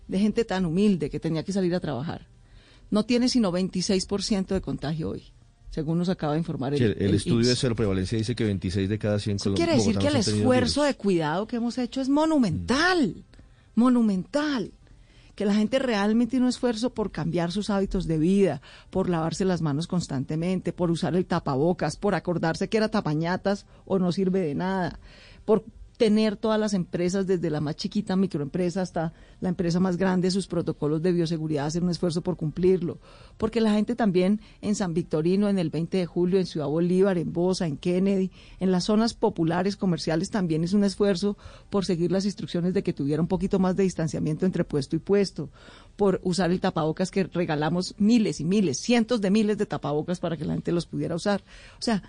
de 0.08 0.18
gente 0.18 0.44
tan 0.44 0.66
humilde 0.66 1.08
que 1.08 1.20
tenía 1.20 1.42
que 1.44 1.52
salir 1.52 1.74
a 1.74 1.80
trabajar, 1.80 2.26
no 2.90 3.04
tiene 3.04 3.28
sino 3.28 3.52
26% 3.52 4.48
de 4.48 4.60
contagio 4.60 5.10
hoy, 5.10 5.22
según 5.70 5.98
nos 5.98 6.08
acaba 6.08 6.32
de 6.34 6.38
informar 6.40 6.72
el, 6.74 6.78
Sí, 6.78 6.84
el, 6.84 6.96
el 6.98 7.14
estudio 7.14 7.46
de 7.46 7.50
INS? 7.52 7.58
cero 7.60 7.74
prevalencia 7.76 8.18
dice 8.18 8.34
que 8.34 8.44
26 8.44 8.88
de 8.88 8.98
cada 8.98 9.18
100 9.18 9.36
Eso 9.36 9.50
colom- 9.50 9.56
quiere 9.56 9.74
decir 9.74 9.96
que 9.98 10.08
el 10.08 10.16
esfuerzo 10.16 10.82
de 10.82 10.94
cuidado 10.94 11.46
que 11.46 11.56
hemos 11.56 11.78
hecho 11.78 12.00
es 12.00 12.08
monumental, 12.08 13.24
monumental. 13.74 14.72
Que 15.34 15.46
la 15.46 15.54
gente 15.54 15.78
realmente 15.78 16.32
tiene 16.32 16.44
un 16.44 16.50
esfuerzo 16.50 16.90
por 16.90 17.10
cambiar 17.12 17.50
sus 17.50 17.70
hábitos 17.70 18.06
de 18.06 18.18
vida, 18.18 18.60
por 18.90 19.08
lavarse 19.08 19.46
las 19.46 19.62
manos 19.62 19.86
constantemente, 19.86 20.72
por 20.74 20.90
usar 20.90 21.14
el 21.16 21.24
tapabocas, 21.24 21.96
por 21.96 22.14
acordarse 22.14 22.68
que 22.68 22.76
era 22.76 22.88
tapañatas 22.90 23.64
o 23.86 23.98
no 23.98 24.12
sirve 24.12 24.40
de 24.40 24.54
nada, 24.54 24.98
por 25.46 25.64
tener 26.00 26.38
todas 26.38 26.58
las 26.58 26.72
empresas, 26.72 27.26
desde 27.26 27.50
la 27.50 27.60
más 27.60 27.76
chiquita 27.76 28.16
microempresa 28.16 28.80
hasta 28.80 29.12
la 29.42 29.50
empresa 29.50 29.80
más 29.80 29.98
grande, 29.98 30.30
sus 30.30 30.46
protocolos 30.46 31.02
de 31.02 31.12
bioseguridad, 31.12 31.66
hacer 31.66 31.82
un 31.82 31.90
esfuerzo 31.90 32.22
por 32.22 32.38
cumplirlo. 32.38 32.96
Porque 33.36 33.60
la 33.60 33.74
gente 33.74 33.94
también 33.94 34.40
en 34.62 34.74
San 34.74 34.94
Victorino, 34.94 35.50
en 35.50 35.58
el 35.58 35.68
20 35.68 35.98
de 35.98 36.06
julio, 36.06 36.38
en 36.38 36.46
Ciudad 36.46 36.68
Bolívar, 36.68 37.18
en 37.18 37.34
Bosa, 37.34 37.66
en 37.66 37.76
Kennedy, 37.76 38.30
en 38.60 38.72
las 38.72 38.84
zonas 38.84 39.12
populares, 39.12 39.76
comerciales, 39.76 40.30
también 40.30 40.64
es 40.64 40.72
un 40.72 40.84
esfuerzo 40.84 41.36
por 41.68 41.84
seguir 41.84 42.10
las 42.10 42.24
instrucciones 42.24 42.72
de 42.72 42.82
que 42.82 42.94
tuviera 42.94 43.20
un 43.20 43.28
poquito 43.28 43.58
más 43.58 43.76
de 43.76 43.82
distanciamiento 43.82 44.46
entre 44.46 44.64
puesto 44.64 44.96
y 44.96 45.00
puesto, 45.00 45.50
por 45.96 46.18
usar 46.24 46.50
el 46.50 46.60
tapabocas 46.60 47.10
que 47.10 47.24
regalamos 47.24 47.94
miles 47.98 48.40
y 48.40 48.46
miles, 48.46 48.78
cientos 48.78 49.20
de 49.20 49.28
miles 49.28 49.58
de 49.58 49.66
tapabocas 49.66 50.18
para 50.18 50.38
que 50.38 50.46
la 50.46 50.54
gente 50.54 50.72
los 50.72 50.86
pudiera 50.86 51.14
usar. 51.14 51.42
O 51.78 51.82
sea, 51.82 52.02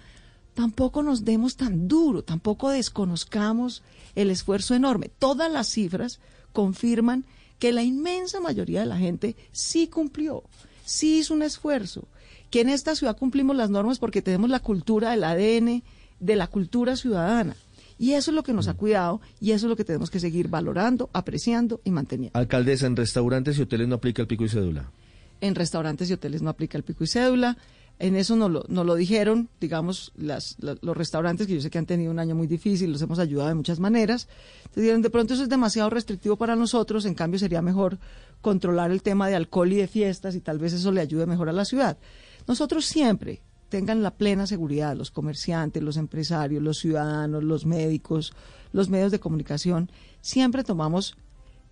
tampoco 0.53 1.03
nos 1.03 1.25
demos 1.25 1.55
tan 1.55 1.87
duro, 1.87 2.23
tampoco 2.23 2.69
desconozcamos 2.69 3.83
el 4.15 4.29
esfuerzo 4.29 4.75
enorme. 4.75 5.09
Todas 5.19 5.51
las 5.51 5.67
cifras 5.67 6.19
confirman 6.53 7.25
que 7.59 7.71
la 7.71 7.83
inmensa 7.83 8.39
mayoría 8.39 8.81
de 8.81 8.87
la 8.87 8.97
gente 8.97 9.35
sí 9.51 9.87
cumplió, 9.87 10.43
sí 10.83 11.19
hizo 11.19 11.33
un 11.33 11.43
esfuerzo, 11.43 12.07
que 12.49 12.61
en 12.61 12.69
esta 12.69 12.95
ciudad 12.95 13.17
cumplimos 13.17 13.55
las 13.55 13.69
normas 13.69 13.99
porque 13.99 14.21
tenemos 14.21 14.49
la 14.49 14.59
cultura, 14.59 15.13
el 15.13 15.23
ADN 15.23 15.83
de 16.19 16.35
la 16.35 16.47
cultura 16.47 16.95
ciudadana. 16.95 17.55
Y 17.97 18.13
eso 18.13 18.31
es 18.31 18.35
lo 18.35 18.41
que 18.41 18.53
nos 18.53 18.67
ha 18.67 18.73
cuidado 18.73 19.21
y 19.39 19.51
eso 19.51 19.67
es 19.67 19.69
lo 19.69 19.75
que 19.75 19.85
tenemos 19.85 20.09
que 20.09 20.19
seguir 20.19 20.47
valorando, 20.47 21.11
apreciando 21.13 21.81
y 21.83 21.91
manteniendo. 21.91 22.37
Alcaldesa, 22.37 22.87
en 22.87 22.95
restaurantes 22.95 23.59
y 23.59 23.61
hoteles 23.61 23.87
no 23.87 23.95
aplica 23.95 24.23
el 24.23 24.27
pico 24.27 24.43
y 24.43 24.49
cédula. 24.49 24.91
En 25.39 25.53
restaurantes 25.53 26.09
y 26.09 26.13
hoteles 26.13 26.41
no 26.41 26.49
aplica 26.49 26.79
el 26.79 26.83
pico 26.83 27.03
y 27.03 27.07
cédula. 27.07 27.57
En 28.03 28.15
eso 28.15 28.35
nos 28.35 28.49
lo, 28.67 28.95
dijeron, 28.95 29.47
digamos, 29.59 30.11
las, 30.15 30.55
la- 30.59 30.75
los 30.81 30.97
restaurantes 30.97 31.45
que 31.45 31.53
yo 31.53 31.61
sé 31.61 31.69
que 31.69 31.77
han 31.77 31.85
tenido 31.85 32.09
un 32.11 32.17
año 32.17 32.33
muy 32.33 32.47
difícil, 32.47 32.91
los 32.91 33.01
hemos 33.03 33.19
ayudado 33.19 33.49
de 33.49 33.53
muchas 33.55 33.79
maneras. 33.79 34.27
Entonces 34.61 34.81
dijeron, 34.83 35.01
de 35.03 35.09
pronto 35.11 35.35
eso 35.35 35.43
es 35.43 35.49
demasiado 35.49 35.91
restrictivo 35.91 36.35
para 36.35 36.55
nosotros, 36.55 37.05
en 37.05 37.13
cambio 37.13 37.37
sería 37.39 37.61
mejor 37.61 37.99
controlar 38.41 38.89
el 38.89 39.03
tema 39.03 39.27
de 39.29 39.35
alcohol 39.35 39.71
y 39.71 39.75
de 39.75 39.87
fiestas 39.87 40.33
y 40.35 40.41
tal 40.41 40.57
vez 40.57 40.73
eso 40.73 40.91
le 40.91 41.01
ayude 41.01 41.27
mejor 41.27 41.47
a 41.47 41.53
la 41.53 41.63
ciudad. 41.63 41.99
Nosotros 42.47 42.85
siempre 42.85 43.43
tengan 43.69 44.01
la 44.01 44.11
plena 44.15 44.47
seguridad, 44.47 44.95
los 44.97 45.11
comerciantes, 45.11 45.83
los 45.83 45.95
empresarios, 45.95 46.63
los 46.63 46.79
ciudadanos, 46.79 47.43
los 47.43 47.67
médicos, 47.67 48.33
los 48.73 48.89
medios 48.89 49.11
de 49.11 49.19
comunicación, 49.19 49.91
siempre 50.21 50.63
tomamos 50.63 51.15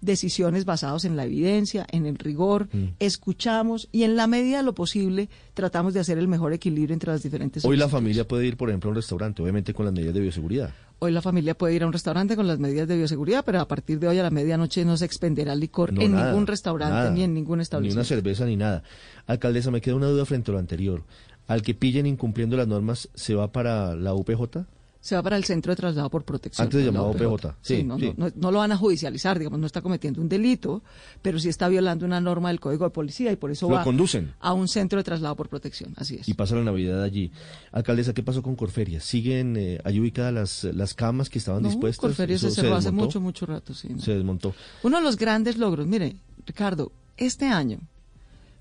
decisiones 0.01 0.65
basadas 0.65 1.05
en 1.05 1.15
la 1.17 1.25
evidencia, 1.25 1.85
en 1.91 2.05
el 2.05 2.17
rigor, 2.17 2.67
escuchamos 2.99 3.89
y 3.91 4.03
en 4.03 4.15
la 4.15 4.27
medida 4.27 4.57
de 4.57 4.63
lo 4.63 4.73
posible 4.73 5.29
tratamos 5.53 5.93
de 5.93 5.99
hacer 5.99 6.17
el 6.17 6.27
mejor 6.27 6.53
equilibrio 6.53 6.93
entre 6.93 7.11
las 7.11 7.23
diferentes 7.23 7.65
Hoy 7.65 7.77
la 7.77 7.89
familia 7.89 8.27
puede 8.27 8.45
ir, 8.45 8.57
por 8.57 8.69
ejemplo, 8.69 8.89
a 8.89 8.91
un 8.91 8.95
restaurante, 8.95 9.41
obviamente 9.41 9.73
con 9.73 9.85
las 9.85 9.93
medidas 9.93 10.13
de 10.13 10.21
bioseguridad. 10.21 10.73
Hoy 10.99 11.11
la 11.11 11.21
familia 11.21 11.57
puede 11.57 11.75
ir 11.75 11.83
a 11.83 11.87
un 11.87 11.93
restaurante 11.93 12.35
con 12.35 12.45
las 12.47 12.59
medidas 12.59 12.87
de 12.87 12.97
bioseguridad, 12.97 13.45
pero 13.45 13.61
a 13.61 13.67
partir 13.67 13.99
de 13.99 14.07
hoy 14.07 14.19
a 14.19 14.23
la 14.23 14.29
medianoche 14.29 14.83
no 14.85 14.97
se 14.97 15.05
expenderá 15.05 15.55
licor 15.55 15.93
No, 15.93 16.01
en 16.01 16.11
nada, 16.11 16.31
ningún 16.31 16.45
restaurante 16.47 16.93
nada. 16.95 17.11
ni 17.11 17.23
en 17.23 17.33
ningún 17.33 17.51
Ni 17.51 17.53
una 17.55 17.63
establecimiento. 17.63 18.07
cerveza 18.07 18.45
ni 18.45 18.55
nada. 18.57 18.83
Alcaldesa, 19.25 19.71
me 19.71 19.79
queda 19.81 19.95
una 19.95 20.07
duda 20.07 20.25
frente 20.25 20.51
a 20.51 20.53
lo 20.53 20.59
anterior. 20.59 21.03
Al 21.47 21.61
que 21.61 21.73
pillen 21.73 22.05
incumpliendo 22.05 22.57
las 22.57 22.67
normas, 22.67 23.09
¿se 23.15 23.33
va 23.33 23.51
para 23.51 23.95
la 23.95 24.13
UPJ? 24.13 24.65
Se 25.01 25.15
va 25.15 25.23
para 25.23 25.37
el 25.37 25.45
centro 25.45 25.71
de 25.71 25.77
traslado 25.77 26.09
por 26.09 26.23
protección. 26.25 26.65
Antes 26.65 26.85
llamado. 26.85 27.07
OPJ. 27.11 27.55
Sí, 27.61 27.77
Sí, 27.77 27.83
no, 27.83 27.97
sí. 27.97 28.13
No, 28.17 28.27
no- 28.27 28.33
no 28.35 28.51
lo 28.51 28.59
van 28.59 28.71
a 28.73 28.77
judicializar, 28.77 29.39
digamos, 29.39 29.57
no 29.59 29.65
está 29.65 29.81
cometiendo 29.81 30.21
un 30.21 30.27
delito, 30.27 30.83
pero 31.21 31.39
sí 31.39 31.47
está 31.47 31.69
violando 31.69 32.05
una 32.05 32.19
norma 32.19 32.49
del 32.49 32.59
Código 32.59 32.83
de 32.83 32.89
Policía 32.91 33.31
y 33.31 33.37
por 33.37 33.49
eso 33.49 33.69
Lo 33.69 33.75
va 33.75 33.83
conducen. 33.83 34.33
a 34.41 34.51
un 34.53 34.67
centro 34.67 34.97
de 34.97 35.03
traslado 35.03 35.35
por 35.37 35.47
protección. 35.47 35.93
Así 35.95 36.15
es. 36.15 36.27
y 36.27 36.33
pasa 36.33 36.55
la 36.55 36.63
Navidad 36.63 37.01
allí. 37.01 37.31
Alcaldesa, 37.71 38.13
¿qué 38.13 38.23
pasó 38.23 38.41
con 38.43 38.55
Corferia? 38.57 38.99
¿Siguen 38.99 39.55
eh, 39.57 39.79
allí 39.85 39.99
ubicadas 40.01 40.33
las, 40.33 40.63
las 40.75 40.93
camas 40.93 41.29
que 41.29 41.39
estaban 41.39 41.63
dispuestas? 41.63 42.01
Corferia 42.01 42.37
se 42.37 42.47
¿Eso 42.47 42.61
cerró 42.61 42.75
hace 42.75 42.91
mucho, 42.91 43.21
mucho 43.21 43.45
rato, 43.45 43.73
sí. 43.73 43.87
Se 43.99 44.13
desmontó. 44.15 44.53
Uno 44.83 44.97
de 44.97 45.03
los 45.03 45.15
grandes 45.15 45.57
logros, 45.57 45.87
mire, 45.87 46.17
Ricardo, 46.45 46.91
este 47.15 47.45
año, 47.47 47.79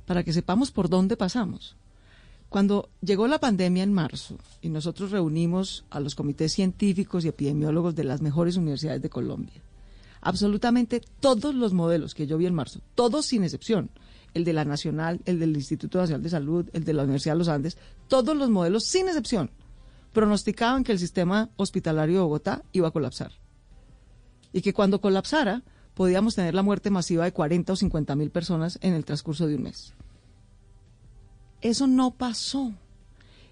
para 0.06 0.22
que 0.22 0.32
sepamos 0.32 0.70
por 0.70 0.88
dónde 0.88 1.16
pasamos, 1.16 1.74
cuando 2.48 2.88
llegó 3.02 3.26
la 3.28 3.38
pandemia 3.38 3.82
en 3.82 3.92
marzo 3.92 4.38
y 4.62 4.70
nosotros 4.70 5.10
reunimos 5.10 5.84
a 5.90 6.00
los 6.00 6.14
comités 6.14 6.52
científicos 6.52 7.24
y 7.24 7.28
epidemiólogos 7.28 7.94
de 7.94 8.04
las 8.04 8.22
mejores 8.22 8.56
universidades 8.56 9.02
de 9.02 9.10
Colombia, 9.10 9.62
absolutamente 10.20 11.02
todos 11.20 11.54
los 11.54 11.74
modelos 11.74 12.14
que 12.14 12.26
yo 12.26 12.38
vi 12.38 12.46
en 12.46 12.54
marzo, 12.54 12.80
todos 12.94 13.26
sin 13.26 13.44
excepción, 13.44 13.90
el 14.34 14.44
de 14.44 14.52
la 14.52 14.64
Nacional, 14.64 15.20
el 15.24 15.38
del 15.38 15.56
Instituto 15.56 15.98
Nacional 15.98 16.22
de 16.22 16.30
Salud, 16.30 16.66
el 16.72 16.84
de 16.84 16.92
la 16.94 17.02
Universidad 17.02 17.34
de 17.34 17.38
los 17.38 17.48
Andes, 17.48 17.76
todos 18.08 18.36
los 18.36 18.50
modelos 18.50 18.84
sin 18.84 19.08
excepción 19.08 19.50
pronosticaban 20.12 20.84
que 20.84 20.92
el 20.92 20.98
sistema 20.98 21.50
hospitalario 21.56 22.16
de 22.16 22.22
Bogotá 22.22 22.62
iba 22.72 22.88
a 22.88 22.92
colapsar 22.92 23.32
y 24.52 24.62
que 24.62 24.72
cuando 24.72 25.00
colapsara 25.00 25.62
podíamos 25.94 26.34
tener 26.34 26.54
la 26.54 26.62
muerte 26.62 26.90
masiva 26.90 27.24
de 27.24 27.32
40 27.32 27.72
o 27.72 27.76
50 27.76 28.16
mil 28.16 28.30
personas 28.30 28.78
en 28.82 28.94
el 28.94 29.04
transcurso 29.04 29.46
de 29.46 29.56
un 29.56 29.64
mes. 29.64 29.94
Eso 31.60 31.86
no 31.86 32.12
pasó. 32.12 32.72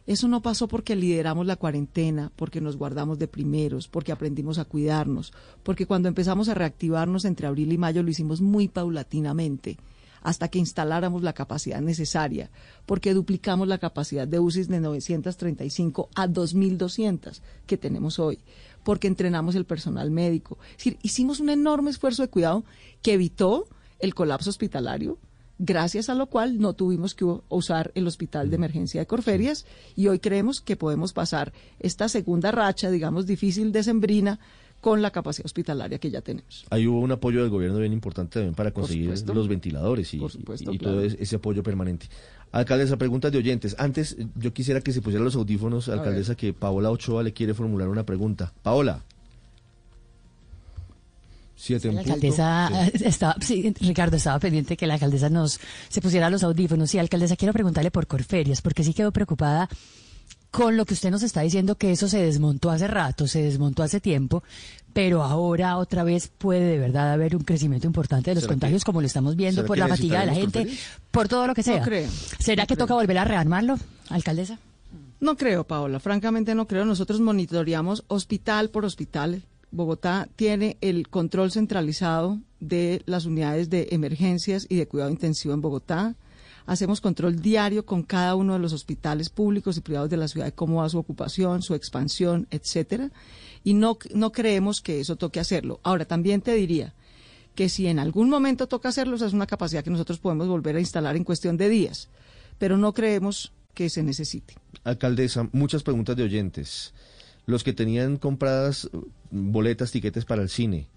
Eso 0.07 0.29
no 0.29 0.41
pasó 0.41 0.69
porque 0.69 0.95
lideramos 0.95 1.47
la 1.47 1.57
cuarentena, 1.57 2.31
porque 2.37 2.61
nos 2.61 2.77
guardamos 2.77 3.19
de 3.19 3.27
primeros, 3.27 3.89
porque 3.89 4.13
aprendimos 4.13 4.59
a 4.59 4.65
cuidarnos, 4.65 5.33
porque 5.65 5.87
cuando 5.87 6.09
empezamos 6.09 6.49
a 6.49 6.55
reactivarnos 6.55 7.25
entre 7.25 7.49
abril 7.49 7.73
y 7.73 7.79
mayo 7.79 8.05
lo 8.05 8.11
hicimos 8.11 8.41
muy 8.41 8.69
paulatinamente, 8.69 9.79
hasta 10.23 10.47
que 10.49 10.61
instaláramos 10.61 11.23
la 11.23 11.33
capacidad 11.33 11.81
necesaria, 11.81 12.51
porque 12.85 13.15
duplicamos 13.15 13.67
la 13.67 13.79
capacidad 13.79 14.29
de 14.29 14.39
UCIs 14.39 14.69
de 14.69 14.81
935 14.81 16.09
a 16.15 16.29
2.200 16.29 17.41
que 17.67 17.77
tenemos 17.77 18.21
hoy, 18.21 18.39
porque 18.85 19.09
entrenamos 19.09 19.57
el 19.57 19.65
personal 19.65 20.13
médico. 20.13 20.59
Es 20.71 20.77
decir, 20.79 20.99
hicimos 21.03 21.41
un 21.41 21.51
enorme 21.51 21.91
esfuerzo 21.91 22.23
de 22.23 22.29
cuidado 22.29 22.65
que 23.03 23.15
evitó 23.15 23.67
el 23.99 24.15
colapso 24.15 24.51
hospitalario, 24.51 25.19
gracias 25.59 26.09
a 26.09 26.15
lo 26.15 26.27
cual 26.27 26.59
no 26.59 26.75
tuvimos 26.75 27.15
que 27.15 27.25
usar 27.49 27.93
el 27.95 28.07
hospital 28.07 28.51
de 28.51 28.57
emergencia 28.57 29.01
de 29.01 29.07
Corferias 29.07 29.67
y 29.95 30.09
hoy 30.09 30.19
creemos 30.19 30.61
que 30.61 30.77
podemos 30.77 31.13
pasar 31.13 31.53
esta 31.81 32.09
segunda 32.09 32.53
racha, 32.53 32.91
digamos, 32.91 33.27
difícil 33.27 33.73
de 33.73 33.83
sembrina 33.83 34.39
con 34.81 35.03
la 35.03 35.11
capacidad 35.11 35.47
hospitalaria 35.47 35.99
que 35.99 36.11
ya 36.11 36.21
tenemos. 36.21 36.65
Ahí 36.71 36.87
hubo 36.87 37.01
un 37.01 37.11
apoyo 37.11 37.41
del 37.41 37.51
gobierno 37.51 37.79
bien 37.79 37.93
importante 37.93 38.35
también 38.35 38.55
para 38.55 38.71
conseguir 38.71 39.07
supuesto. 39.07 39.35
los 39.35 39.49
ventiladores 39.49 40.13
y, 40.15 40.19
Por 40.19 40.31
supuesto, 40.31 40.73
y 40.73 40.79
claro. 40.79 40.97
todo 40.97 41.05
ese 41.05 41.17
ese 41.21 41.37
apoyo 41.37 41.63
permanente. 41.63 42.07
Alcaldesa, 42.53 42.97
preguntas 42.97 43.33
de 43.33 43.39
oyentes. 43.39 43.75
Antes, 43.79 44.17
eh, 44.19 44.29
yo 44.37 44.53
quisiera 44.53 44.81
que 44.81 44.93
se 44.93 45.03
pusieran 45.03 45.25
los 45.25 45.35
audífonos, 45.35 45.89
alcaldesa, 45.89 46.37
que 46.37 46.53
Paola 46.53 46.91
Ochoa 46.91 47.23
le 47.23 47.33
quiere 47.33 47.55
formular 47.55 47.89
una 47.89 48.05
pregunta. 48.07 48.53
Paola. 48.63 49.03
Siete 51.57 51.91
La 51.91 52.01
alcaldesa 52.01 52.71
Sí. 52.95 53.05
estaba, 53.05 53.37
sí, 53.41 53.75
Ricardo 53.81 54.17
estaba 54.17 54.39
pendiente 54.39 54.77
que 54.77 54.87
la 54.87 54.95
alcaldesa 54.95 55.31
nos 55.31 55.59
se 55.89 56.01
pusiera 56.03 56.29
los 56.31 56.43
audífonos. 56.45 56.91
Sí, 56.91 56.99
alcaldesa, 56.99 57.35
quiero 57.37 57.53
preguntarle 57.55 57.91
por 57.91 58.07
Corferias, 58.07 58.61
porque 58.63 58.85
sí 58.85 58.93
quedó 58.95 59.11
preocupada 59.13 59.69
con 60.51 60.77
lo 60.77 60.85
que 60.87 60.95
usted 60.95 61.11
nos 61.11 61.23
está 61.23 61.41
diciendo 61.43 61.75
que 61.77 61.93
eso 61.93 62.09
se 62.09 62.19
desmontó 62.19 62.71
hace 62.71 62.87
rato, 62.87 63.27
se 63.27 63.43
desmontó 63.43 63.83
hace 63.83 64.01
tiempo, 64.01 64.43
pero 64.93 65.23
ahora 65.23 65.77
otra 65.77 66.03
vez 66.05 66.29
puede 66.29 66.61
de 66.65 66.79
verdad 66.79 67.13
haber 67.13 67.37
un 67.37 67.43
crecimiento 67.43 67.87
importante 67.87 68.31
de 68.31 68.37
los 68.37 68.45
¿Será 68.45 68.53
contagios, 68.55 68.83
que- 68.83 68.87
como 68.87 69.01
lo 69.03 69.07
estamos 69.07 69.37
viendo 69.37 69.67
por 69.67 69.77
la 69.77 69.89
fatiga 69.89 70.21
de 70.21 70.27
la 70.27 70.35
gente, 70.35 70.69
por 71.11 71.29
todo 71.29 71.47
lo 71.47 71.55
que 71.55 71.63
sea. 71.63 71.83
creo, 71.83 72.09
¿Será 72.39 72.63
no 72.63 72.67
que 72.69 72.75
creo. 72.75 72.87
toca 72.87 72.95
volver 72.95 73.19
a 73.19 73.25
rearmarlo, 73.25 73.79
alcaldesa? 74.09 74.59
No 75.21 75.37
creo, 75.37 75.65
Paola, 75.65 76.01
francamente 76.01 76.55
no 76.55 76.67
creo. 76.67 76.85
Nosotros 76.85 77.21
monitoreamos 77.21 78.05
hospital 78.09 78.69
por 78.71 78.85
hospital. 78.85 79.43
Bogotá 79.70 80.28
tiene 80.37 80.78
el 80.80 81.08
control 81.08 81.50
centralizado 81.52 82.40
de 82.61 83.02
las 83.06 83.26
unidades 83.26 83.68
de 83.70 83.88
emergencias 83.90 84.66
y 84.68 84.76
de 84.76 84.87
cuidado 84.87 85.11
intensivo 85.11 85.54
en 85.54 85.61
Bogotá. 85.61 86.16
Hacemos 86.66 87.00
control 87.00 87.37
diario 87.37 87.87
con 87.87 88.02
cada 88.02 88.35
uno 88.35 88.54
de 88.54 88.58
los 88.58 88.73
hospitales 88.73 89.28
públicos 89.28 89.76
y 89.76 89.80
privados 89.80 90.11
de 90.11 90.16
la 90.16 90.28
ciudad 90.28 90.46
de 90.46 90.52
cómo 90.52 90.76
va 90.76 90.88
su 90.88 90.99
ocupación, 90.99 91.62
su 91.62 91.75
expansión, 91.75 92.49
etcétera. 92.50 93.12
Y 93.62 93.75
no, 93.75 93.99
no 94.14 94.32
creemos 94.32 94.80
que 94.80 95.00
eso 95.00 95.16
toque 95.16 95.38
hacerlo. 95.38 95.80
Ahora, 95.85 96.04
también 96.04 96.40
te 96.40 96.54
diría 96.54 96.94
que 97.54 97.68
si 97.68 97.87
en 97.87 97.99
algún 97.99 98.28
momento 98.28 98.66
toca 98.66 98.88
hacerlo, 98.88 99.16
esa 99.16 99.26
es 99.26 99.32
una 99.32 99.46
capacidad 99.46 99.85
que 99.85 99.90
nosotros 99.90 100.18
podemos 100.18 100.49
volver 100.49 100.76
a 100.76 100.80
instalar 100.80 101.16
en 101.16 101.25
cuestión 101.25 101.56
de 101.56 101.68
días. 101.68 102.08
Pero 102.58 102.76
no 102.76 102.92
creemos 102.92 103.52
que 103.75 103.90
se 103.90 104.02
necesite. 104.02 104.54
Alcaldesa, 104.85 105.49
muchas 105.52 105.82
preguntas 105.82 106.16
de 106.16 106.23
oyentes. 106.23 106.94
Los 107.47 107.65
que 107.65 107.73
tenían 107.73 108.17
compradas 108.17 108.91
eh, 108.93 108.99
boletas, 109.31 109.93
tiquetes 109.93 110.25
para 110.25 110.43
el 110.43 110.49
cine 110.49 110.88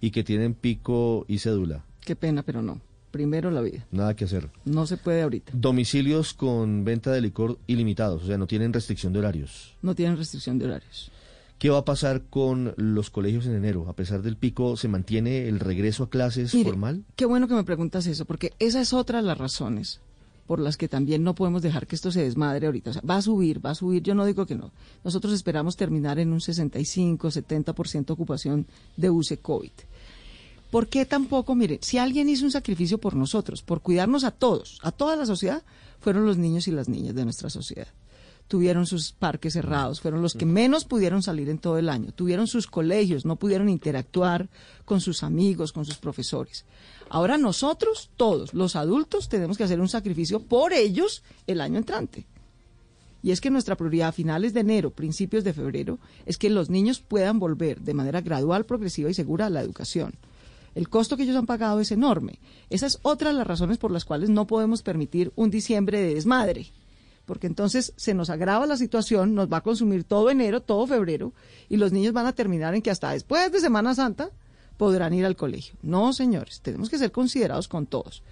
y 0.00 0.10
que 0.10 0.22
tienen 0.22 0.54
pico 0.54 1.24
y 1.28 1.38
cédula, 1.38 1.84
Qué 2.00 2.14
pena, 2.14 2.42
pero 2.42 2.60
no. 2.60 2.80
Primero 3.10 3.50
la 3.50 3.60
vida. 3.62 3.86
nada 3.92 4.14
que 4.14 4.24
hacer. 4.24 4.50
No 4.64 4.86
se 4.86 4.96
puede 4.96 5.22
ahorita. 5.22 5.52
Domicilios 5.54 6.34
con 6.34 6.84
venta 6.84 7.12
de 7.12 7.20
licor 7.20 7.58
ilimitados, 7.66 8.24
o 8.24 8.26
sea, 8.26 8.36
no 8.36 8.46
tienen 8.46 8.72
restricción 8.72 9.12
de 9.12 9.20
horarios. 9.20 9.74
No 9.82 9.94
tienen 9.94 10.16
restricción 10.16 10.58
de 10.58 10.66
horarios. 10.66 11.10
¿Qué 11.58 11.70
va 11.70 11.78
a 11.78 11.84
pasar 11.84 12.22
con 12.28 12.74
los 12.76 13.10
colegios 13.10 13.46
en 13.46 13.54
enero? 13.54 13.88
A 13.88 13.94
pesar 13.94 14.20
del 14.22 14.36
pico, 14.36 14.76
¿se 14.76 14.88
mantiene 14.88 15.46
el 15.48 15.60
regreso 15.60 16.02
a 16.04 16.10
clases 16.10 16.52
Mire, 16.52 16.68
formal? 16.68 17.04
Qué 17.14 17.24
bueno 17.24 17.46
que 17.46 17.54
me 17.54 17.64
preguntas 17.64 18.06
eso, 18.06 18.24
porque 18.24 18.52
esa 18.58 18.80
es 18.80 18.92
otra 18.92 19.22
de 19.22 19.28
las 19.28 19.38
razones 19.38 20.00
por 20.46 20.60
las 20.60 20.76
que 20.76 20.88
también 20.88 21.22
no 21.22 21.34
podemos 21.34 21.62
dejar 21.62 21.86
que 21.86 21.96
esto 21.96 22.10
se 22.10 22.22
desmadre 22.22 22.66
ahorita. 22.66 22.90
O 22.90 22.92
sea, 22.92 23.02
va 23.02 23.16
a 23.16 23.22
subir, 23.22 23.64
va 23.64 23.70
a 23.70 23.74
subir, 23.74 24.02
yo 24.02 24.14
no 24.14 24.24
digo 24.24 24.46
que 24.46 24.54
no. 24.54 24.72
Nosotros 25.02 25.32
esperamos 25.32 25.76
terminar 25.76 26.18
en 26.18 26.32
un 26.32 26.40
65, 26.40 27.28
70% 27.28 28.10
ocupación 28.10 28.66
de 28.96 29.10
UCE 29.10 29.38
COVID. 29.38 29.72
¿Por 30.70 30.88
qué 30.88 31.06
tampoco? 31.06 31.54
Mire, 31.54 31.78
si 31.82 31.98
alguien 31.98 32.28
hizo 32.28 32.44
un 32.44 32.50
sacrificio 32.50 32.98
por 32.98 33.14
nosotros, 33.14 33.62
por 33.62 33.80
cuidarnos 33.80 34.24
a 34.24 34.32
todos, 34.32 34.80
a 34.82 34.90
toda 34.90 35.14
la 35.16 35.24
sociedad, 35.24 35.62
fueron 36.00 36.26
los 36.26 36.36
niños 36.36 36.66
y 36.68 36.72
las 36.72 36.88
niñas 36.88 37.14
de 37.14 37.24
nuestra 37.24 37.48
sociedad. 37.48 37.86
Tuvieron 38.48 38.86
sus 38.86 39.12
parques 39.12 39.54
cerrados, 39.54 40.00
fueron 40.00 40.20
los 40.20 40.34
que 40.34 40.46
menos 40.46 40.84
pudieron 40.84 41.22
salir 41.22 41.48
en 41.48 41.58
todo 41.58 41.78
el 41.78 41.88
año, 41.88 42.12
tuvieron 42.12 42.46
sus 42.46 42.66
colegios, 42.66 43.24
no 43.24 43.36
pudieron 43.36 43.68
interactuar 43.68 44.48
con 44.84 45.00
sus 45.00 45.22
amigos, 45.22 45.72
con 45.72 45.84
sus 45.84 45.96
profesores. 45.96 46.64
Ahora 47.08 47.38
nosotros, 47.38 48.10
todos, 48.16 48.52
los 48.54 48.76
adultos, 48.76 49.28
tenemos 49.28 49.56
que 49.56 49.64
hacer 49.64 49.80
un 49.80 49.88
sacrificio 49.88 50.40
por 50.40 50.72
ellos 50.72 51.22
el 51.46 51.60
año 51.60 51.78
entrante. 51.78 52.26
Y 53.22 53.30
es 53.30 53.40
que 53.40 53.48
nuestra 53.48 53.76
prioridad 53.76 54.08
a 54.08 54.12
finales 54.12 54.52
de 54.52 54.60
enero, 54.60 54.90
principios 54.90 55.44
de 55.44 55.54
febrero, 55.54 55.98
es 56.26 56.36
que 56.36 56.50
los 56.50 56.68
niños 56.68 57.00
puedan 57.00 57.38
volver 57.38 57.80
de 57.80 57.94
manera 57.94 58.20
gradual, 58.20 58.66
progresiva 58.66 59.08
y 59.08 59.14
segura 59.14 59.46
a 59.46 59.50
la 59.50 59.62
educación. 59.62 60.14
El 60.74 60.90
costo 60.90 61.16
que 61.16 61.22
ellos 61.22 61.36
han 61.36 61.46
pagado 61.46 61.80
es 61.80 61.90
enorme. 61.90 62.38
Esa 62.68 62.86
es 62.86 62.98
otra 63.02 63.30
de 63.30 63.38
las 63.38 63.46
razones 63.46 63.78
por 63.78 63.90
las 63.90 64.04
cuales 64.04 64.28
no 64.28 64.46
podemos 64.46 64.82
permitir 64.82 65.32
un 65.36 65.50
diciembre 65.50 66.00
de 66.00 66.14
desmadre. 66.14 66.66
Porque 67.24 67.46
entonces 67.46 67.92
se 67.96 68.14
nos 68.14 68.30
agrava 68.30 68.66
la 68.66 68.76
situación, 68.76 69.34
nos 69.34 69.50
va 69.52 69.58
a 69.58 69.62
consumir 69.62 70.04
todo 70.04 70.30
enero, 70.30 70.60
todo 70.60 70.86
febrero, 70.86 71.32
y 71.68 71.76
los 71.76 71.92
niños 71.92 72.12
van 72.12 72.26
a 72.26 72.34
terminar 72.34 72.74
en 72.74 72.82
que 72.82 72.90
hasta 72.90 73.12
después 73.12 73.50
de 73.50 73.60
Semana 73.60 73.94
Santa 73.94 74.30
podrán 74.76 75.14
ir 75.14 75.24
al 75.24 75.36
colegio. 75.36 75.74
No, 75.82 76.12
señores, 76.12 76.60
tenemos 76.60 76.90
que 76.90 76.98
ser 76.98 77.12
considerados 77.12 77.68
con 77.68 77.86
todos. 77.86 78.22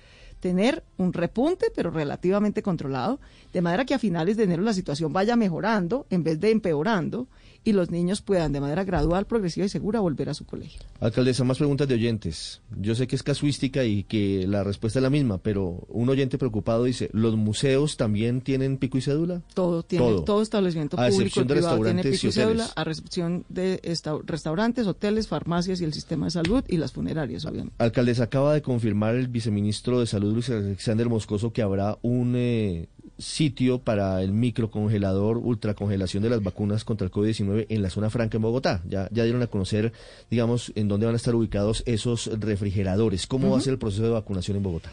Tener 0.40 0.82
un 0.96 1.12
repunte, 1.12 1.66
pero 1.74 1.90
relativamente 1.90 2.62
controlado, 2.62 3.20
de 3.52 3.62
manera 3.62 3.84
que 3.84 3.94
a 3.94 3.98
finales 3.98 4.36
de 4.36 4.44
enero 4.44 4.62
la 4.62 4.74
situación 4.74 5.12
vaya 5.12 5.36
mejorando 5.36 6.06
en 6.10 6.24
vez 6.24 6.40
de 6.40 6.50
empeorando 6.50 7.28
y 7.64 7.72
los 7.72 7.90
niños 7.90 8.22
puedan 8.22 8.52
de 8.52 8.60
manera 8.60 8.84
gradual, 8.84 9.26
progresiva 9.26 9.66
y 9.66 9.68
segura 9.68 10.00
volver 10.00 10.28
a 10.28 10.34
su 10.34 10.44
colegio. 10.44 10.80
Alcaldesa, 11.00 11.44
más 11.44 11.58
preguntas 11.58 11.86
de 11.88 11.94
oyentes. 11.94 12.60
Yo 12.80 12.94
sé 12.94 13.06
que 13.06 13.16
es 13.16 13.22
casuística 13.22 13.84
y 13.84 14.04
que 14.04 14.46
la 14.48 14.64
respuesta 14.64 14.98
es 14.98 15.02
la 15.02 15.10
misma, 15.10 15.38
pero 15.38 15.84
un 15.88 16.08
oyente 16.08 16.38
preocupado 16.38 16.84
dice, 16.84 17.08
¿los 17.12 17.36
museos 17.36 17.96
también 17.96 18.40
tienen 18.40 18.78
pico 18.78 18.98
y 18.98 19.02
cédula? 19.02 19.42
Todo 19.54 19.82
tiene, 19.82 20.04
Todo. 20.04 20.24
todo, 20.24 20.42
establecimiento 20.42 20.96
A 20.98 21.08
público 21.08 21.22
excepción 21.22 21.44
y 21.44 21.48
de 21.48 21.54
privado 21.54 21.76
tiene 21.76 22.02
restaurantes 22.02 22.20
pico 22.20 22.26
y 22.26 22.28
y 22.28 22.32
cédula, 22.32 22.68
a 22.74 22.84
recepción 22.84 23.44
de 23.48 23.80
esta- 23.84 24.18
restaurantes, 24.24 24.86
hoteles, 24.86 25.28
farmacias 25.28 25.80
y 25.80 25.84
el 25.84 25.92
sistema 25.92 26.26
de 26.26 26.30
salud 26.32 26.64
y 26.68 26.76
las 26.78 26.92
funerarias, 26.92 27.44
obviamente. 27.44 27.74
Alcaldesa, 27.78 28.24
acaba 28.24 28.54
de 28.54 28.62
confirmar 28.62 29.14
el 29.14 29.28
viceministro 29.28 30.00
de 30.00 30.06
Salud, 30.06 30.32
Luis 30.34 30.50
Alexander 30.50 31.08
Moscoso, 31.08 31.52
que 31.52 31.62
habrá 31.62 31.98
un 32.02 32.34
eh, 32.36 32.88
sitio 33.18 33.78
para 33.78 34.22
el 34.22 34.32
microcongelador, 34.32 35.38
ultracongelación 35.38 36.22
de 36.22 36.30
las 36.30 36.42
vacunas 36.42 36.84
contra 36.84 37.06
el 37.06 37.12
COVID-19 37.12 37.66
en 37.68 37.82
la 37.82 37.90
zona 37.90 38.10
franca 38.10 38.36
en 38.36 38.42
Bogotá. 38.42 38.82
Ya, 38.88 39.08
ya 39.12 39.24
dieron 39.24 39.42
a 39.42 39.46
conocer, 39.46 39.92
digamos, 40.30 40.72
en 40.74 40.88
dónde 40.88 41.06
van 41.06 41.14
a 41.14 41.16
estar 41.16 41.34
ubicados 41.34 41.82
esos 41.86 42.30
refrigeradores. 42.40 43.26
¿Cómo 43.26 43.50
va 43.50 43.58
a 43.58 43.60
ser 43.60 43.74
el 43.74 43.78
proceso 43.78 44.02
de 44.02 44.10
vacunación 44.10 44.56
en 44.56 44.62
Bogotá? 44.62 44.92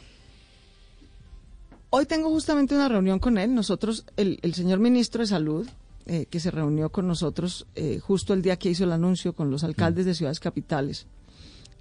Hoy 1.91 2.05
tengo 2.05 2.29
justamente 2.29 2.75
una 2.75 2.88
reunión 2.88 3.19
con 3.19 3.38
él. 3.38 3.53
Nosotros, 3.55 4.05
el, 4.15 4.39
el 4.43 4.53
señor 4.53 4.79
ministro 4.79 5.21
de 5.21 5.27
Salud, 5.27 5.67
eh, 6.05 6.25
que 6.27 6.39
se 6.39 6.49
reunió 6.49 6.89
con 6.89 7.08
nosotros 7.08 7.67
eh, 7.75 7.99
justo 7.99 8.34
el 8.34 8.41
día 8.41 8.58
que 8.58 8.69
hizo 8.69 8.84
el 8.84 8.91
anuncio 8.91 9.34
con 9.34 9.51
los 9.51 9.63
alcaldes 9.63 10.05
de 10.05 10.15
ciudades 10.15 10.39
capitales, 10.39 11.05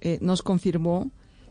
eh, 0.01 0.19
nos 0.21 0.43
confirmó 0.43 1.09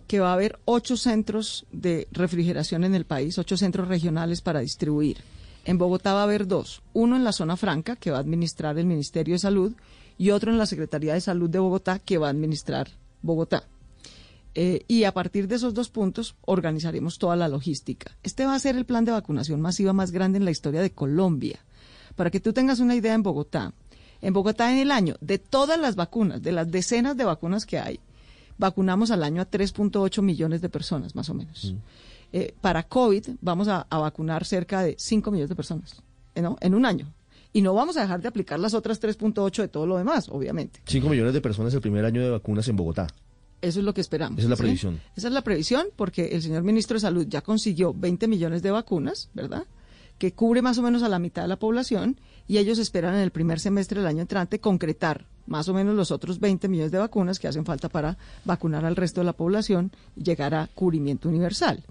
que 0.08 0.20
va 0.20 0.30
a 0.30 0.34
haber 0.34 0.58
ocho 0.64 0.96
centros 0.96 1.66
de 1.70 2.08
refrigeración 2.10 2.82
en 2.82 2.94
el 2.94 3.04
país, 3.04 3.38
ocho 3.38 3.56
centros 3.56 3.86
regionales 3.86 4.40
para 4.40 4.60
distribuir. 4.60 5.18
En 5.64 5.76
Bogotá 5.76 6.14
va 6.14 6.20
a 6.20 6.24
haber 6.24 6.48
dos, 6.48 6.82
uno 6.94 7.14
en 7.14 7.24
la 7.24 7.32
zona 7.32 7.58
franca, 7.58 7.94
que 7.94 8.10
va 8.10 8.16
a 8.16 8.20
administrar 8.20 8.78
el 8.78 8.86
Ministerio 8.86 9.34
de 9.34 9.38
Salud, 9.38 9.74
y 10.16 10.30
otro 10.30 10.50
en 10.50 10.58
la 10.58 10.66
Secretaría 10.66 11.12
de 11.12 11.20
Salud 11.20 11.50
de 11.50 11.58
Bogotá, 11.58 11.98
que 11.98 12.16
va 12.16 12.28
a 12.28 12.30
administrar 12.30 12.88
Bogotá. 13.20 13.64
Eh, 14.54 14.84
y 14.88 15.04
a 15.04 15.12
partir 15.12 15.46
de 15.46 15.56
esos 15.56 15.74
dos 15.74 15.90
puntos 15.90 16.36
organizaremos 16.40 17.18
toda 17.18 17.36
la 17.36 17.48
logística. 17.48 18.16
Este 18.22 18.46
va 18.46 18.54
a 18.54 18.58
ser 18.58 18.76
el 18.76 18.86
plan 18.86 19.04
de 19.04 19.12
vacunación 19.12 19.60
masiva 19.60 19.92
más 19.92 20.10
grande 20.10 20.38
en 20.38 20.46
la 20.46 20.50
historia 20.50 20.80
de 20.80 20.90
Colombia. 20.90 21.60
Para 22.16 22.30
que 22.30 22.40
tú 22.40 22.54
tengas 22.54 22.80
una 22.80 22.96
idea 22.96 23.12
en 23.12 23.22
Bogotá, 23.22 23.74
en 24.22 24.32
Bogotá 24.32 24.72
en 24.72 24.78
el 24.78 24.90
año, 24.90 25.16
de 25.20 25.38
todas 25.38 25.78
las 25.78 25.96
vacunas, 25.96 26.42
de 26.42 26.52
las 26.52 26.70
decenas 26.70 27.16
de 27.16 27.24
vacunas 27.24 27.66
que 27.66 27.78
hay, 27.78 28.00
vacunamos 28.58 29.10
al 29.10 29.22
año 29.22 29.40
a 29.40 29.50
3.8 29.50 30.22
millones 30.22 30.60
de 30.60 30.68
personas, 30.68 31.14
más 31.14 31.30
o 31.30 31.34
menos. 31.34 31.74
Eh, 32.32 32.54
para 32.60 32.82
COVID 32.82 33.26
vamos 33.40 33.68
a, 33.68 33.86
a 33.88 33.98
vacunar 33.98 34.44
cerca 34.44 34.82
de 34.82 34.96
5 34.98 35.30
millones 35.30 35.48
de 35.48 35.56
personas 35.56 36.02
eh, 36.34 36.42
¿no? 36.42 36.56
en 36.60 36.74
un 36.74 36.84
año. 36.84 37.12
Y 37.52 37.62
no 37.62 37.72
vamos 37.72 37.96
a 37.96 38.02
dejar 38.02 38.20
de 38.20 38.28
aplicar 38.28 38.60
las 38.60 38.74
otras 38.74 39.00
3.8 39.00 39.62
de 39.62 39.68
todo 39.68 39.86
lo 39.86 39.96
demás, 39.96 40.28
obviamente. 40.28 40.80
5 40.84 41.08
millones 41.08 41.32
de 41.32 41.40
personas 41.40 41.72
el 41.72 41.80
primer 41.80 42.04
año 42.04 42.20
de 42.20 42.30
vacunas 42.30 42.68
en 42.68 42.76
Bogotá. 42.76 43.06
Eso 43.62 43.80
es 43.80 43.84
lo 43.84 43.94
que 43.94 44.00
esperamos. 44.00 44.38
Esa 44.38 44.46
es 44.46 44.50
la 44.50 44.56
¿sí? 44.56 44.62
previsión. 44.62 45.00
Esa 45.16 45.28
es 45.28 45.34
la 45.34 45.42
previsión 45.42 45.86
porque 45.96 46.26
el 46.28 46.42
señor 46.42 46.62
ministro 46.62 46.94
de 46.94 47.00
Salud 47.00 47.26
ya 47.26 47.40
consiguió 47.40 47.94
20 47.94 48.28
millones 48.28 48.62
de 48.62 48.70
vacunas, 48.70 49.30
¿verdad? 49.34 49.64
Que 50.18 50.32
cubre 50.32 50.62
más 50.62 50.78
o 50.78 50.82
menos 50.82 51.02
a 51.02 51.08
la 51.08 51.18
mitad 51.18 51.42
de 51.42 51.48
la 51.48 51.58
población 51.58 52.20
y 52.46 52.58
ellos 52.58 52.78
esperan 52.78 53.14
en 53.14 53.20
el 53.20 53.30
primer 53.30 53.60
semestre 53.60 54.00
del 54.00 54.08
año 54.08 54.22
entrante 54.22 54.60
concretar 54.60 55.26
más 55.48 55.68
o 55.68 55.74
menos 55.74 55.94
los 55.94 56.10
otros 56.10 56.40
20 56.40 56.68
millones 56.68 56.92
de 56.92 56.98
vacunas 56.98 57.38
que 57.38 57.48
hacen 57.48 57.64
falta 57.64 57.88
para 57.88 58.18
vacunar 58.44 58.84
al 58.84 58.96
resto 58.96 59.20
de 59.20 59.24
la 59.24 59.32
población 59.32 59.90
y 60.14 60.22
llegar 60.22 60.54
a 60.54 60.68
cubrimiento 60.74 61.28
universal. 61.28 61.82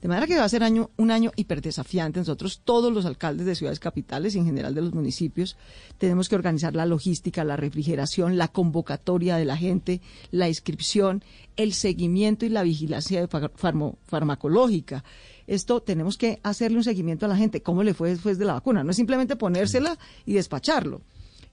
De 0.00 0.08
manera 0.08 0.26
que 0.26 0.36
va 0.36 0.44
a 0.44 0.48
ser 0.48 0.62
año, 0.62 0.90
un 0.96 1.10
año 1.10 1.32
hiperdesafiante. 1.34 2.20
Nosotros, 2.20 2.60
todos 2.64 2.92
los 2.92 3.04
alcaldes 3.04 3.46
de 3.46 3.56
ciudades 3.56 3.80
capitales 3.80 4.34
y 4.34 4.38
en 4.38 4.44
general 4.44 4.74
de 4.74 4.82
los 4.82 4.94
municipios, 4.94 5.56
tenemos 5.96 6.28
que 6.28 6.36
organizar 6.36 6.76
la 6.76 6.86
logística, 6.86 7.42
la 7.42 7.56
refrigeración, 7.56 8.38
la 8.38 8.48
convocatoria 8.48 9.36
de 9.36 9.44
la 9.44 9.56
gente, 9.56 10.00
la 10.30 10.48
inscripción, 10.48 11.24
el 11.56 11.72
seguimiento 11.72 12.46
y 12.46 12.50
la 12.50 12.62
vigilancia 12.62 13.26
farmacológica. 13.26 15.02
Esto 15.48 15.82
tenemos 15.82 16.16
que 16.16 16.38
hacerle 16.44 16.78
un 16.78 16.84
seguimiento 16.84 17.26
a 17.26 17.28
la 17.28 17.36
gente. 17.36 17.62
¿Cómo 17.62 17.82
le 17.82 17.94
fue 17.94 18.10
después 18.10 18.38
de 18.38 18.44
la 18.44 18.52
vacuna? 18.52 18.84
No 18.84 18.90
es 18.92 18.96
simplemente 18.96 19.34
ponérsela 19.34 19.98
y 20.24 20.34
despacharlo 20.34 21.02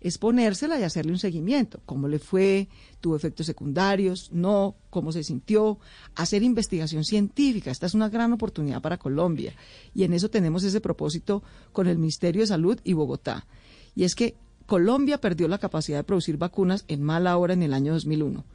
es 0.05 0.19
ponérsela 0.19 0.79
y 0.79 0.83
hacerle 0.83 1.13
un 1.13 1.17
seguimiento. 1.17 1.81
¿Cómo 1.83 2.07
le 2.07 2.19
fue? 2.19 2.67
¿Tuvo 3.01 3.15
efectos 3.15 3.47
secundarios? 3.47 4.29
¿No? 4.31 4.75
¿Cómo 4.91 5.11
se 5.11 5.23
sintió? 5.23 5.79
Hacer 6.13 6.43
investigación 6.43 7.03
científica. 7.03 7.71
Esta 7.71 7.87
es 7.87 7.95
una 7.95 8.09
gran 8.09 8.31
oportunidad 8.31 8.83
para 8.83 8.99
Colombia. 8.99 9.55
Y 9.95 10.03
en 10.03 10.13
eso 10.13 10.29
tenemos 10.29 10.63
ese 10.63 10.79
propósito 10.79 11.41
con 11.71 11.87
el 11.87 11.97
Ministerio 11.97 12.41
de 12.41 12.47
Salud 12.47 12.79
y 12.83 12.93
Bogotá. 12.93 13.47
Y 13.95 14.03
es 14.03 14.13
que 14.13 14.35
Colombia 14.67 15.19
perdió 15.19 15.47
la 15.47 15.57
capacidad 15.57 15.97
de 15.97 16.03
producir 16.03 16.37
vacunas 16.37 16.85
en 16.87 17.01
mala 17.01 17.35
hora 17.37 17.55
en 17.55 17.63
el 17.63 17.73
año 17.73 17.93
2001. 17.93 18.45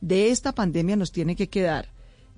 De 0.00 0.30
esta 0.30 0.52
pandemia 0.54 0.94
nos 0.94 1.10
tiene 1.10 1.34
que 1.34 1.48
quedar. 1.48 1.88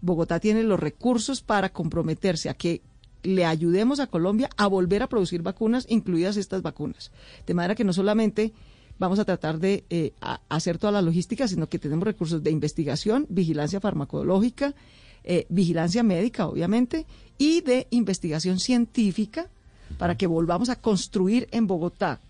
Bogotá 0.02 0.40
tiene 0.40 0.64
los 0.64 0.78
recursos 0.78 1.40
para 1.42 1.72
comprometerse 1.72 2.50
a 2.50 2.54
que 2.54 2.82
le 3.22 3.44
ayudemos 3.44 4.00
a 4.00 4.08
Colombia 4.08 4.50
a 4.56 4.66
volver 4.66 5.02
a 5.02 5.08
producir 5.08 5.42
vacunas, 5.42 5.86
incluidas 5.88 6.36
estas 6.36 6.60
vacunas. 6.60 7.12
De 7.46 7.54
manera 7.54 7.76
que 7.76 7.84
no 7.84 7.92
solamente 7.92 8.52
vamos 8.98 9.20
a 9.20 9.24
tratar 9.24 9.58
de 9.58 9.84
eh, 9.90 10.12
hacer 10.48 10.78
toda 10.78 10.92
la 10.92 11.02
logística, 11.02 11.46
sino 11.46 11.68
que 11.68 11.78
tenemos 11.78 12.04
recursos 12.04 12.42
de 12.42 12.50
investigación, 12.50 13.26
vigilancia 13.28 13.80
farmacológica, 13.80 14.74
eh, 15.24 15.46
vigilancia 15.48 16.02
médica, 16.02 16.48
obviamente, 16.48 17.06
y 17.38 17.60
de 17.60 17.86
investigación 17.90 18.58
científica 18.58 19.50
para 19.98 20.16
que 20.16 20.26
volvamos 20.26 20.68
a 20.68 20.80
construir 20.80 21.48
en 21.52 21.68
Bogotá 21.68 22.20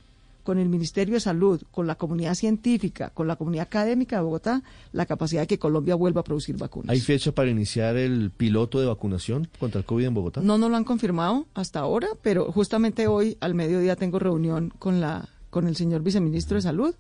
con 0.42 0.59
el 0.59 0.68
Ministerio 0.68 1.14
de 1.14 1.20
Salud, 1.20 1.62
con 1.70 1.87
la 1.87 1.94
comunidad 1.94 2.35
científica, 2.35 3.11
con 3.11 3.26
la 3.26 3.37
comunidad 3.37 3.66
académica 3.66 4.16
de 4.16 4.22
Bogotá, 4.22 4.62
la 4.92 5.07
capacidad 5.07 5.42
de 5.42 5.46
que 5.46 5.59
Colombia 5.59 5.94
vuelva 5.94 6.22
a 6.22 6.24
producir 6.24 6.57
vacunas. 6.57 6.90
¿Hay 6.90 7.00
fecha 7.00 7.33
para 7.33 7.50
iniciar 7.50 7.96
el 7.96 8.31
piloto 8.31 8.81
de 8.81 8.87
vacunación 8.87 9.48
contra 9.59 9.78
el 9.78 9.85
COVID 9.85 10.07
en 10.07 10.14
Bogotá? 10.14 10.40
No, 10.40 10.59
no 10.59 10.68
lo 10.68 10.76
han 10.76 10.85
confirmado 10.85 11.46
hasta 11.55 11.81
ahora, 11.81 12.09
pero 12.22 12.50
justamente 12.52 13.07
hoy 13.07 13.37
al 13.40 13.55
mediodía 13.55 13.96
tengo 13.96 14.18
reunión 14.18 14.72
con 14.78 15.00
la 15.00 15.28
con 15.50 15.68
el 15.68 15.76
señor 15.76 16.02
viceministro 16.02 16.55
de 16.55 16.62
Salud 16.62 16.94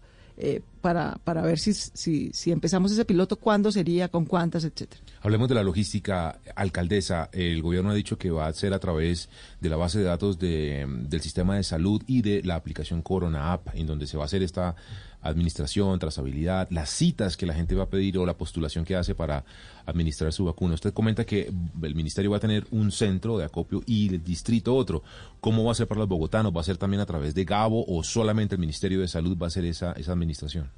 eh, 0.44 0.60
para, 0.80 1.20
para 1.22 1.42
ver 1.42 1.60
si, 1.60 1.72
si, 1.72 2.32
si 2.32 2.50
empezamos 2.50 2.90
ese 2.90 3.04
piloto, 3.04 3.36
cuándo 3.36 3.70
sería, 3.70 4.08
con 4.08 4.24
cuántas, 4.24 4.64
etcétera. 4.64 5.00
Hablemos 5.20 5.48
de 5.48 5.54
la 5.54 5.62
logística, 5.62 6.40
alcaldesa. 6.56 7.30
El 7.32 7.62
gobierno 7.62 7.90
ha 7.90 7.94
dicho 7.94 8.18
que 8.18 8.32
va 8.32 8.48
a 8.48 8.52
ser 8.52 8.74
a 8.74 8.80
través 8.80 9.28
de 9.60 9.68
la 9.68 9.76
base 9.76 10.00
de 10.00 10.04
datos 10.04 10.40
de, 10.40 10.84
del 11.08 11.20
sistema 11.20 11.54
de 11.54 11.62
salud 11.62 12.02
y 12.08 12.22
de 12.22 12.42
la 12.42 12.56
aplicación 12.56 13.02
Corona 13.02 13.52
App, 13.52 13.68
en 13.74 13.86
donde 13.86 14.08
se 14.08 14.16
va 14.16 14.24
a 14.24 14.26
hacer 14.26 14.42
esta 14.42 14.74
administración, 15.22 15.98
trazabilidad, 15.98 16.68
las 16.70 16.90
citas 16.90 17.36
que 17.36 17.46
la 17.46 17.54
gente 17.54 17.74
va 17.74 17.84
a 17.84 17.88
pedir 17.88 18.18
o 18.18 18.26
la 18.26 18.36
postulación 18.36 18.84
que 18.84 18.96
hace 18.96 19.14
para 19.14 19.44
administrar 19.86 20.32
su 20.32 20.44
vacuna. 20.44 20.74
Usted 20.74 20.92
comenta 20.92 21.24
que 21.24 21.52
el 21.82 21.94
ministerio 21.94 22.30
va 22.32 22.36
a 22.38 22.40
tener 22.40 22.66
un 22.70 22.90
centro 22.92 23.38
de 23.38 23.44
acopio 23.44 23.82
y 23.86 24.08
el 24.08 24.24
distrito 24.24 24.74
otro. 24.74 25.02
¿Cómo 25.40 25.64
va 25.64 25.72
a 25.72 25.74
ser 25.74 25.86
para 25.86 26.00
los 26.00 26.08
bogotanos? 26.08 26.54
¿Va 26.54 26.60
a 26.60 26.64
ser 26.64 26.76
también 26.76 27.00
a 27.00 27.06
través 27.06 27.34
de 27.34 27.44
Gabo 27.44 27.84
o 27.86 28.02
solamente 28.02 28.54
el 28.54 28.60
Ministerio 28.60 29.00
de 29.00 29.08
Salud 29.08 29.36
va 29.40 29.46
a 29.46 29.48
hacer 29.48 29.64
esa, 29.64 29.92
esa 29.92 30.12
administración? 30.12 30.70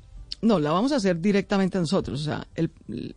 No, 0.43 0.59
la 0.59 0.73
vamos 0.73 0.93
a 0.93 0.97
hacer 0.97 1.21
directamente 1.21 1.79
nosotros. 1.79 2.21
O 2.21 2.25
sea, 2.25 2.47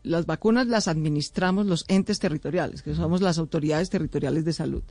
las 0.04 0.26
vacunas 0.26 0.68
las 0.68 0.88
administramos 0.88 1.66
los 1.66 1.84
entes 1.90 2.20
territoriales, 2.20 2.82
que 2.82 2.96
somos 2.96 3.22
las 3.22 3.38
autoridades 3.38 3.90
territoriales 3.90 4.46
de 4.46 4.54
salud. 4.54 4.84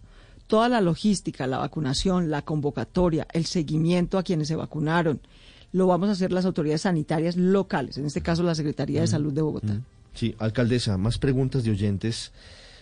Toda 0.46 0.68
la 0.68 0.80
logística, 0.80 1.46
la 1.46 1.58
vacunación, 1.58 2.30
la 2.30 2.42
convocatoria, 2.42 3.26
el 3.32 3.46
seguimiento 3.46 4.18
a 4.18 4.22
quienes 4.22 4.48
se 4.48 4.56
vacunaron, 4.56 5.20
lo 5.72 5.86
vamos 5.86 6.08
a 6.08 6.12
hacer 6.12 6.32
las 6.32 6.44
autoridades 6.44 6.82
sanitarias 6.82 7.36
locales, 7.36 7.98
en 7.98 8.06
este 8.06 8.20
caso 8.20 8.42
la 8.42 8.54
Secretaría 8.54 9.00
de 9.00 9.06
Salud 9.06 9.32
de 9.32 9.42
Bogotá. 9.42 9.80
Sí, 10.14 10.34
alcaldesa, 10.38 10.96
más 10.96 11.18
preguntas 11.18 11.64
de 11.64 11.70
oyentes 11.70 12.32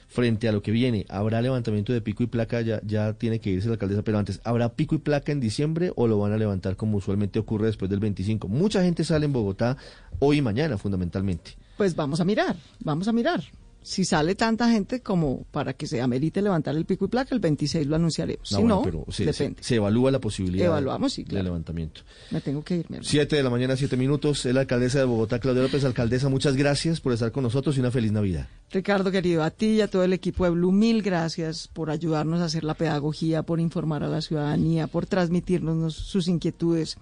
frente 0.09 0.49
a 0.49 0.53
lo 0.53 0.63
que 0.63 0.71
viene. 0.71 1.07
¿Habrá 1.09 1.43
levantamiento 1.43 1.93
de 1.93 2.01
pico 2.01 2.23
y 2.23 2.27
placa? 2.27 2.61
Ya, 2.61 2.81
ya 2.85 3.15
tiene 3.15 3.41
que 3.41 3.51
irse 3.51 3.67
la 3.67 3.75
alcaldesa, 3.75 4.03
pero 4.03 4.19
antes, 4.19 4.41
¿habrá 4.45 4.75
pico 4.75 4.95
y 4.95 4.99
placa 4.99 5.33
en 5.33 5.41
diciembre 5.41 5.93
o 5.97 6.07
lo 6.07 6.19
van 6.19 6.33
a 6.33 6.37
levantar 6.37 6.77
como 6.77 6.99
usualmente 6.99 7.41
ocurre 7.41 7.67
después 7.67 7.91
del 7.91 8.01
25? 8.01 8.47
Mucha 8.47 8.83
gente 8.83 9.03
sale 9.03 9.27
en 9.27 9.33
Bogotá 9.33 9.77
hoy 10.21 10.39
y 10.39 10.43
mañana, 10.43 10.79
fundamentalmente. 10.79 11.57
Pues 11.77 11.97
vamos 11.97 12.21
a 12.21 12.25
mirar, 12.25 12.57
vamos 12.81 13.09
a 13.09 13.13
mirar 13.13 13.43
si 13.85 14.07
sale 14.07 14.35
tanta 14.35 14.71
gente 14.71 15.01
como 15.01 15.45
para 15.51 15.75
que 15.75 15.87
se 15.87 16.01
amerite 16.01 16.41
levantar 16.41 16.75
el 16.75 16.87
pico 16.87 17.05
y 17.05 17.09
placa, 17.09 17.35
el 17.35 17.41
26 17.41 17.87
lo 17.87 17.97
anunciaremos. 17.97 18.49
si 18.49 18.63
no, 18.63 18.83
se, 19.11 19.27
depende. 19.27 19.63
Se, 19.63 19.75
evalúa 19.75 20.11
la 20.11 20.21
posibilidad 20.21 20.69
Evaluamos, 20.69 21.15
de 21.17 21.43
levantamiento. 21.43 22.01
Me 22.31 22.41
tengo 22.41 22.65
que 22.65 22.77
ir. 22.77 22.87
Siete 23.03 23.37
de 23.37 23.43
la 23.43 23.51
mañana, 23.51 23.77
siete 23.77 23.99
minutos. 23.99 24.47
Es 24.47 24.55
la 24.55 24.63
alcaldesa 24.63 25.01
de 25.01 25.05
Bogotá, 25.05 25.39
Claudia 25.39 25.63
López. 25.65 25.85
Alcaldesa, 25.85 26.31
muchas 26.31 26.57
gracias 26.57 27.03
por 27.03 27.13
estar 27.13 27.31
con 27.31 27.43
nosotros 27.43 27.77
y 27.77 27.81
una 27.81 27.91
feliz 27.91 28.11
Navidad. 28.11 28.49
Ricardo, 28.71 29.11
querido, 29.11 29.43
a 29.43 29.51
ti 29.51 29.67
y 29.67 29.81
a 29.83 29.89
todo 29.89 30.03
el 30.03 30.15
equipo 30.15 30.45
de 30.45 30.51
Blue, 30.51 30.73
mil 30.73 31.03
gracias 31.03 31.69
por 31.69 31.91
ayudarnos 31.91 32.41
a 32.41 32.47
hacer 32.47 32.65
la 32.65 32.73
pedagogía, 32.73 33.43
por 33.43 33.61
informar 33.61 34.03
a 34.03 34.09
la 34.09 34.23
ciudadanía, 34.23 34.87
por 34.87 35.05
transmitirnos 35.05 35.95
sus 35.95 36.27
inquietudes. 36.27 36.97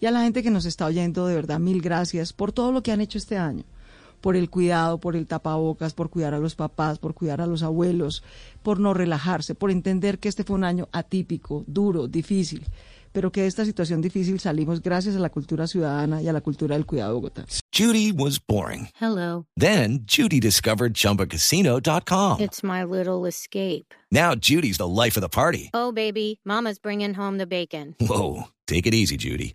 Y 0.00 0.06
a 0.06 0.12
la 0.12 0.22
gente 0.22 0.44
que 0.44 0.52
nos 0.52 0.66
está 0.66 0.86
oyendo, 0.86 1.26
de 1.26 1.34
verdad, 1.34 1.58
mil 1.58 1.82
gracias 1.82 2.32
por 2.32 2.52
todo 2.52 2.70
lo 2.70 2.84
que 2.84 2.92
han 2.92 3.00
hecho 3.00 3.18
este 3.18 3.36
año 3.36 3.64
por 4.20 4.36
el 4.36 4.50
cuidado, 4.50 4.98
por 4.98 5.16
el 5.16 5.26
tapabocas, 5.26 5.94
por 5.94 6.10
cuidar 6.10 6.34
a 6.34 6.38
los 6.38 6.54
papás, 6.54 6.98
por 6.98 7.14
cuidar 7.14 7.40
a 7.40 7.46
los 7.46 7.62
abuelos, 7.62 8.22
por 8.62 8.80
no 8.80 8.94
relajarse, 8.94 9.54
por 9.54 9.70
entender 9.70 10.18
que 10.18 10.28
este 10.28 10.44
fue 10.44 10.56
un 10.56 10.64
año 10.64 10.88
atípico, 10.92 11.64
duro, 11.66 12.08
difícil, 12.08 12.66
pero 13.12 13.32
que 13.32 13.42
de 13.42 13.46
esta 13.46 13.64
situación 13.64 14.00
difícil 14.00 14.38
salimos 14.38 14.82
gracias 14.82 15.16
a 15.16 15.18
la 15.18 15.30
cultura 15.30 15.66
ciudadana 15.66 16.22
y 16.22 16.28
a 16.28 16.32
la 16.32 16.40
cultura 16.40 16.76
del 16.76 16.86
cuidado 16.86 17.10
de 17.10 17.14
Bogotá. 17.14 17.46
Judy 17.72 18.12
was 18.12 18.38
boring. 18.38 18.88
Hello. 19.00 19.46
Then 19.56 20.00
Judy 20.04 20.40
discovered 20.40 20.94
chumbacasino.com. 20.94 22.40
It's 22.40 22.62
my 22.62 22.84
little 22.84 23.26
escape. 23.26 23.94
Now 24.10 24.34
Judy's 24.34 24.78
the 24.78 24.88
life 24.88 25.16
of 25.16 25.22
the 25.22 25.28
party. 25.28 25.70
Oh 25.72 25.92
baby, 25.92 26.40
mama's 26.44 26.78
bringing 26.78 27.14
home 27.14 27.38
the 27.38 27.46
bacon. 27.46 27.94
Whoa, 28.00 28.48
take 28.66 28.86
it 28.86 28.94
easy 28.94 29.16
Judy. 29.16 29.54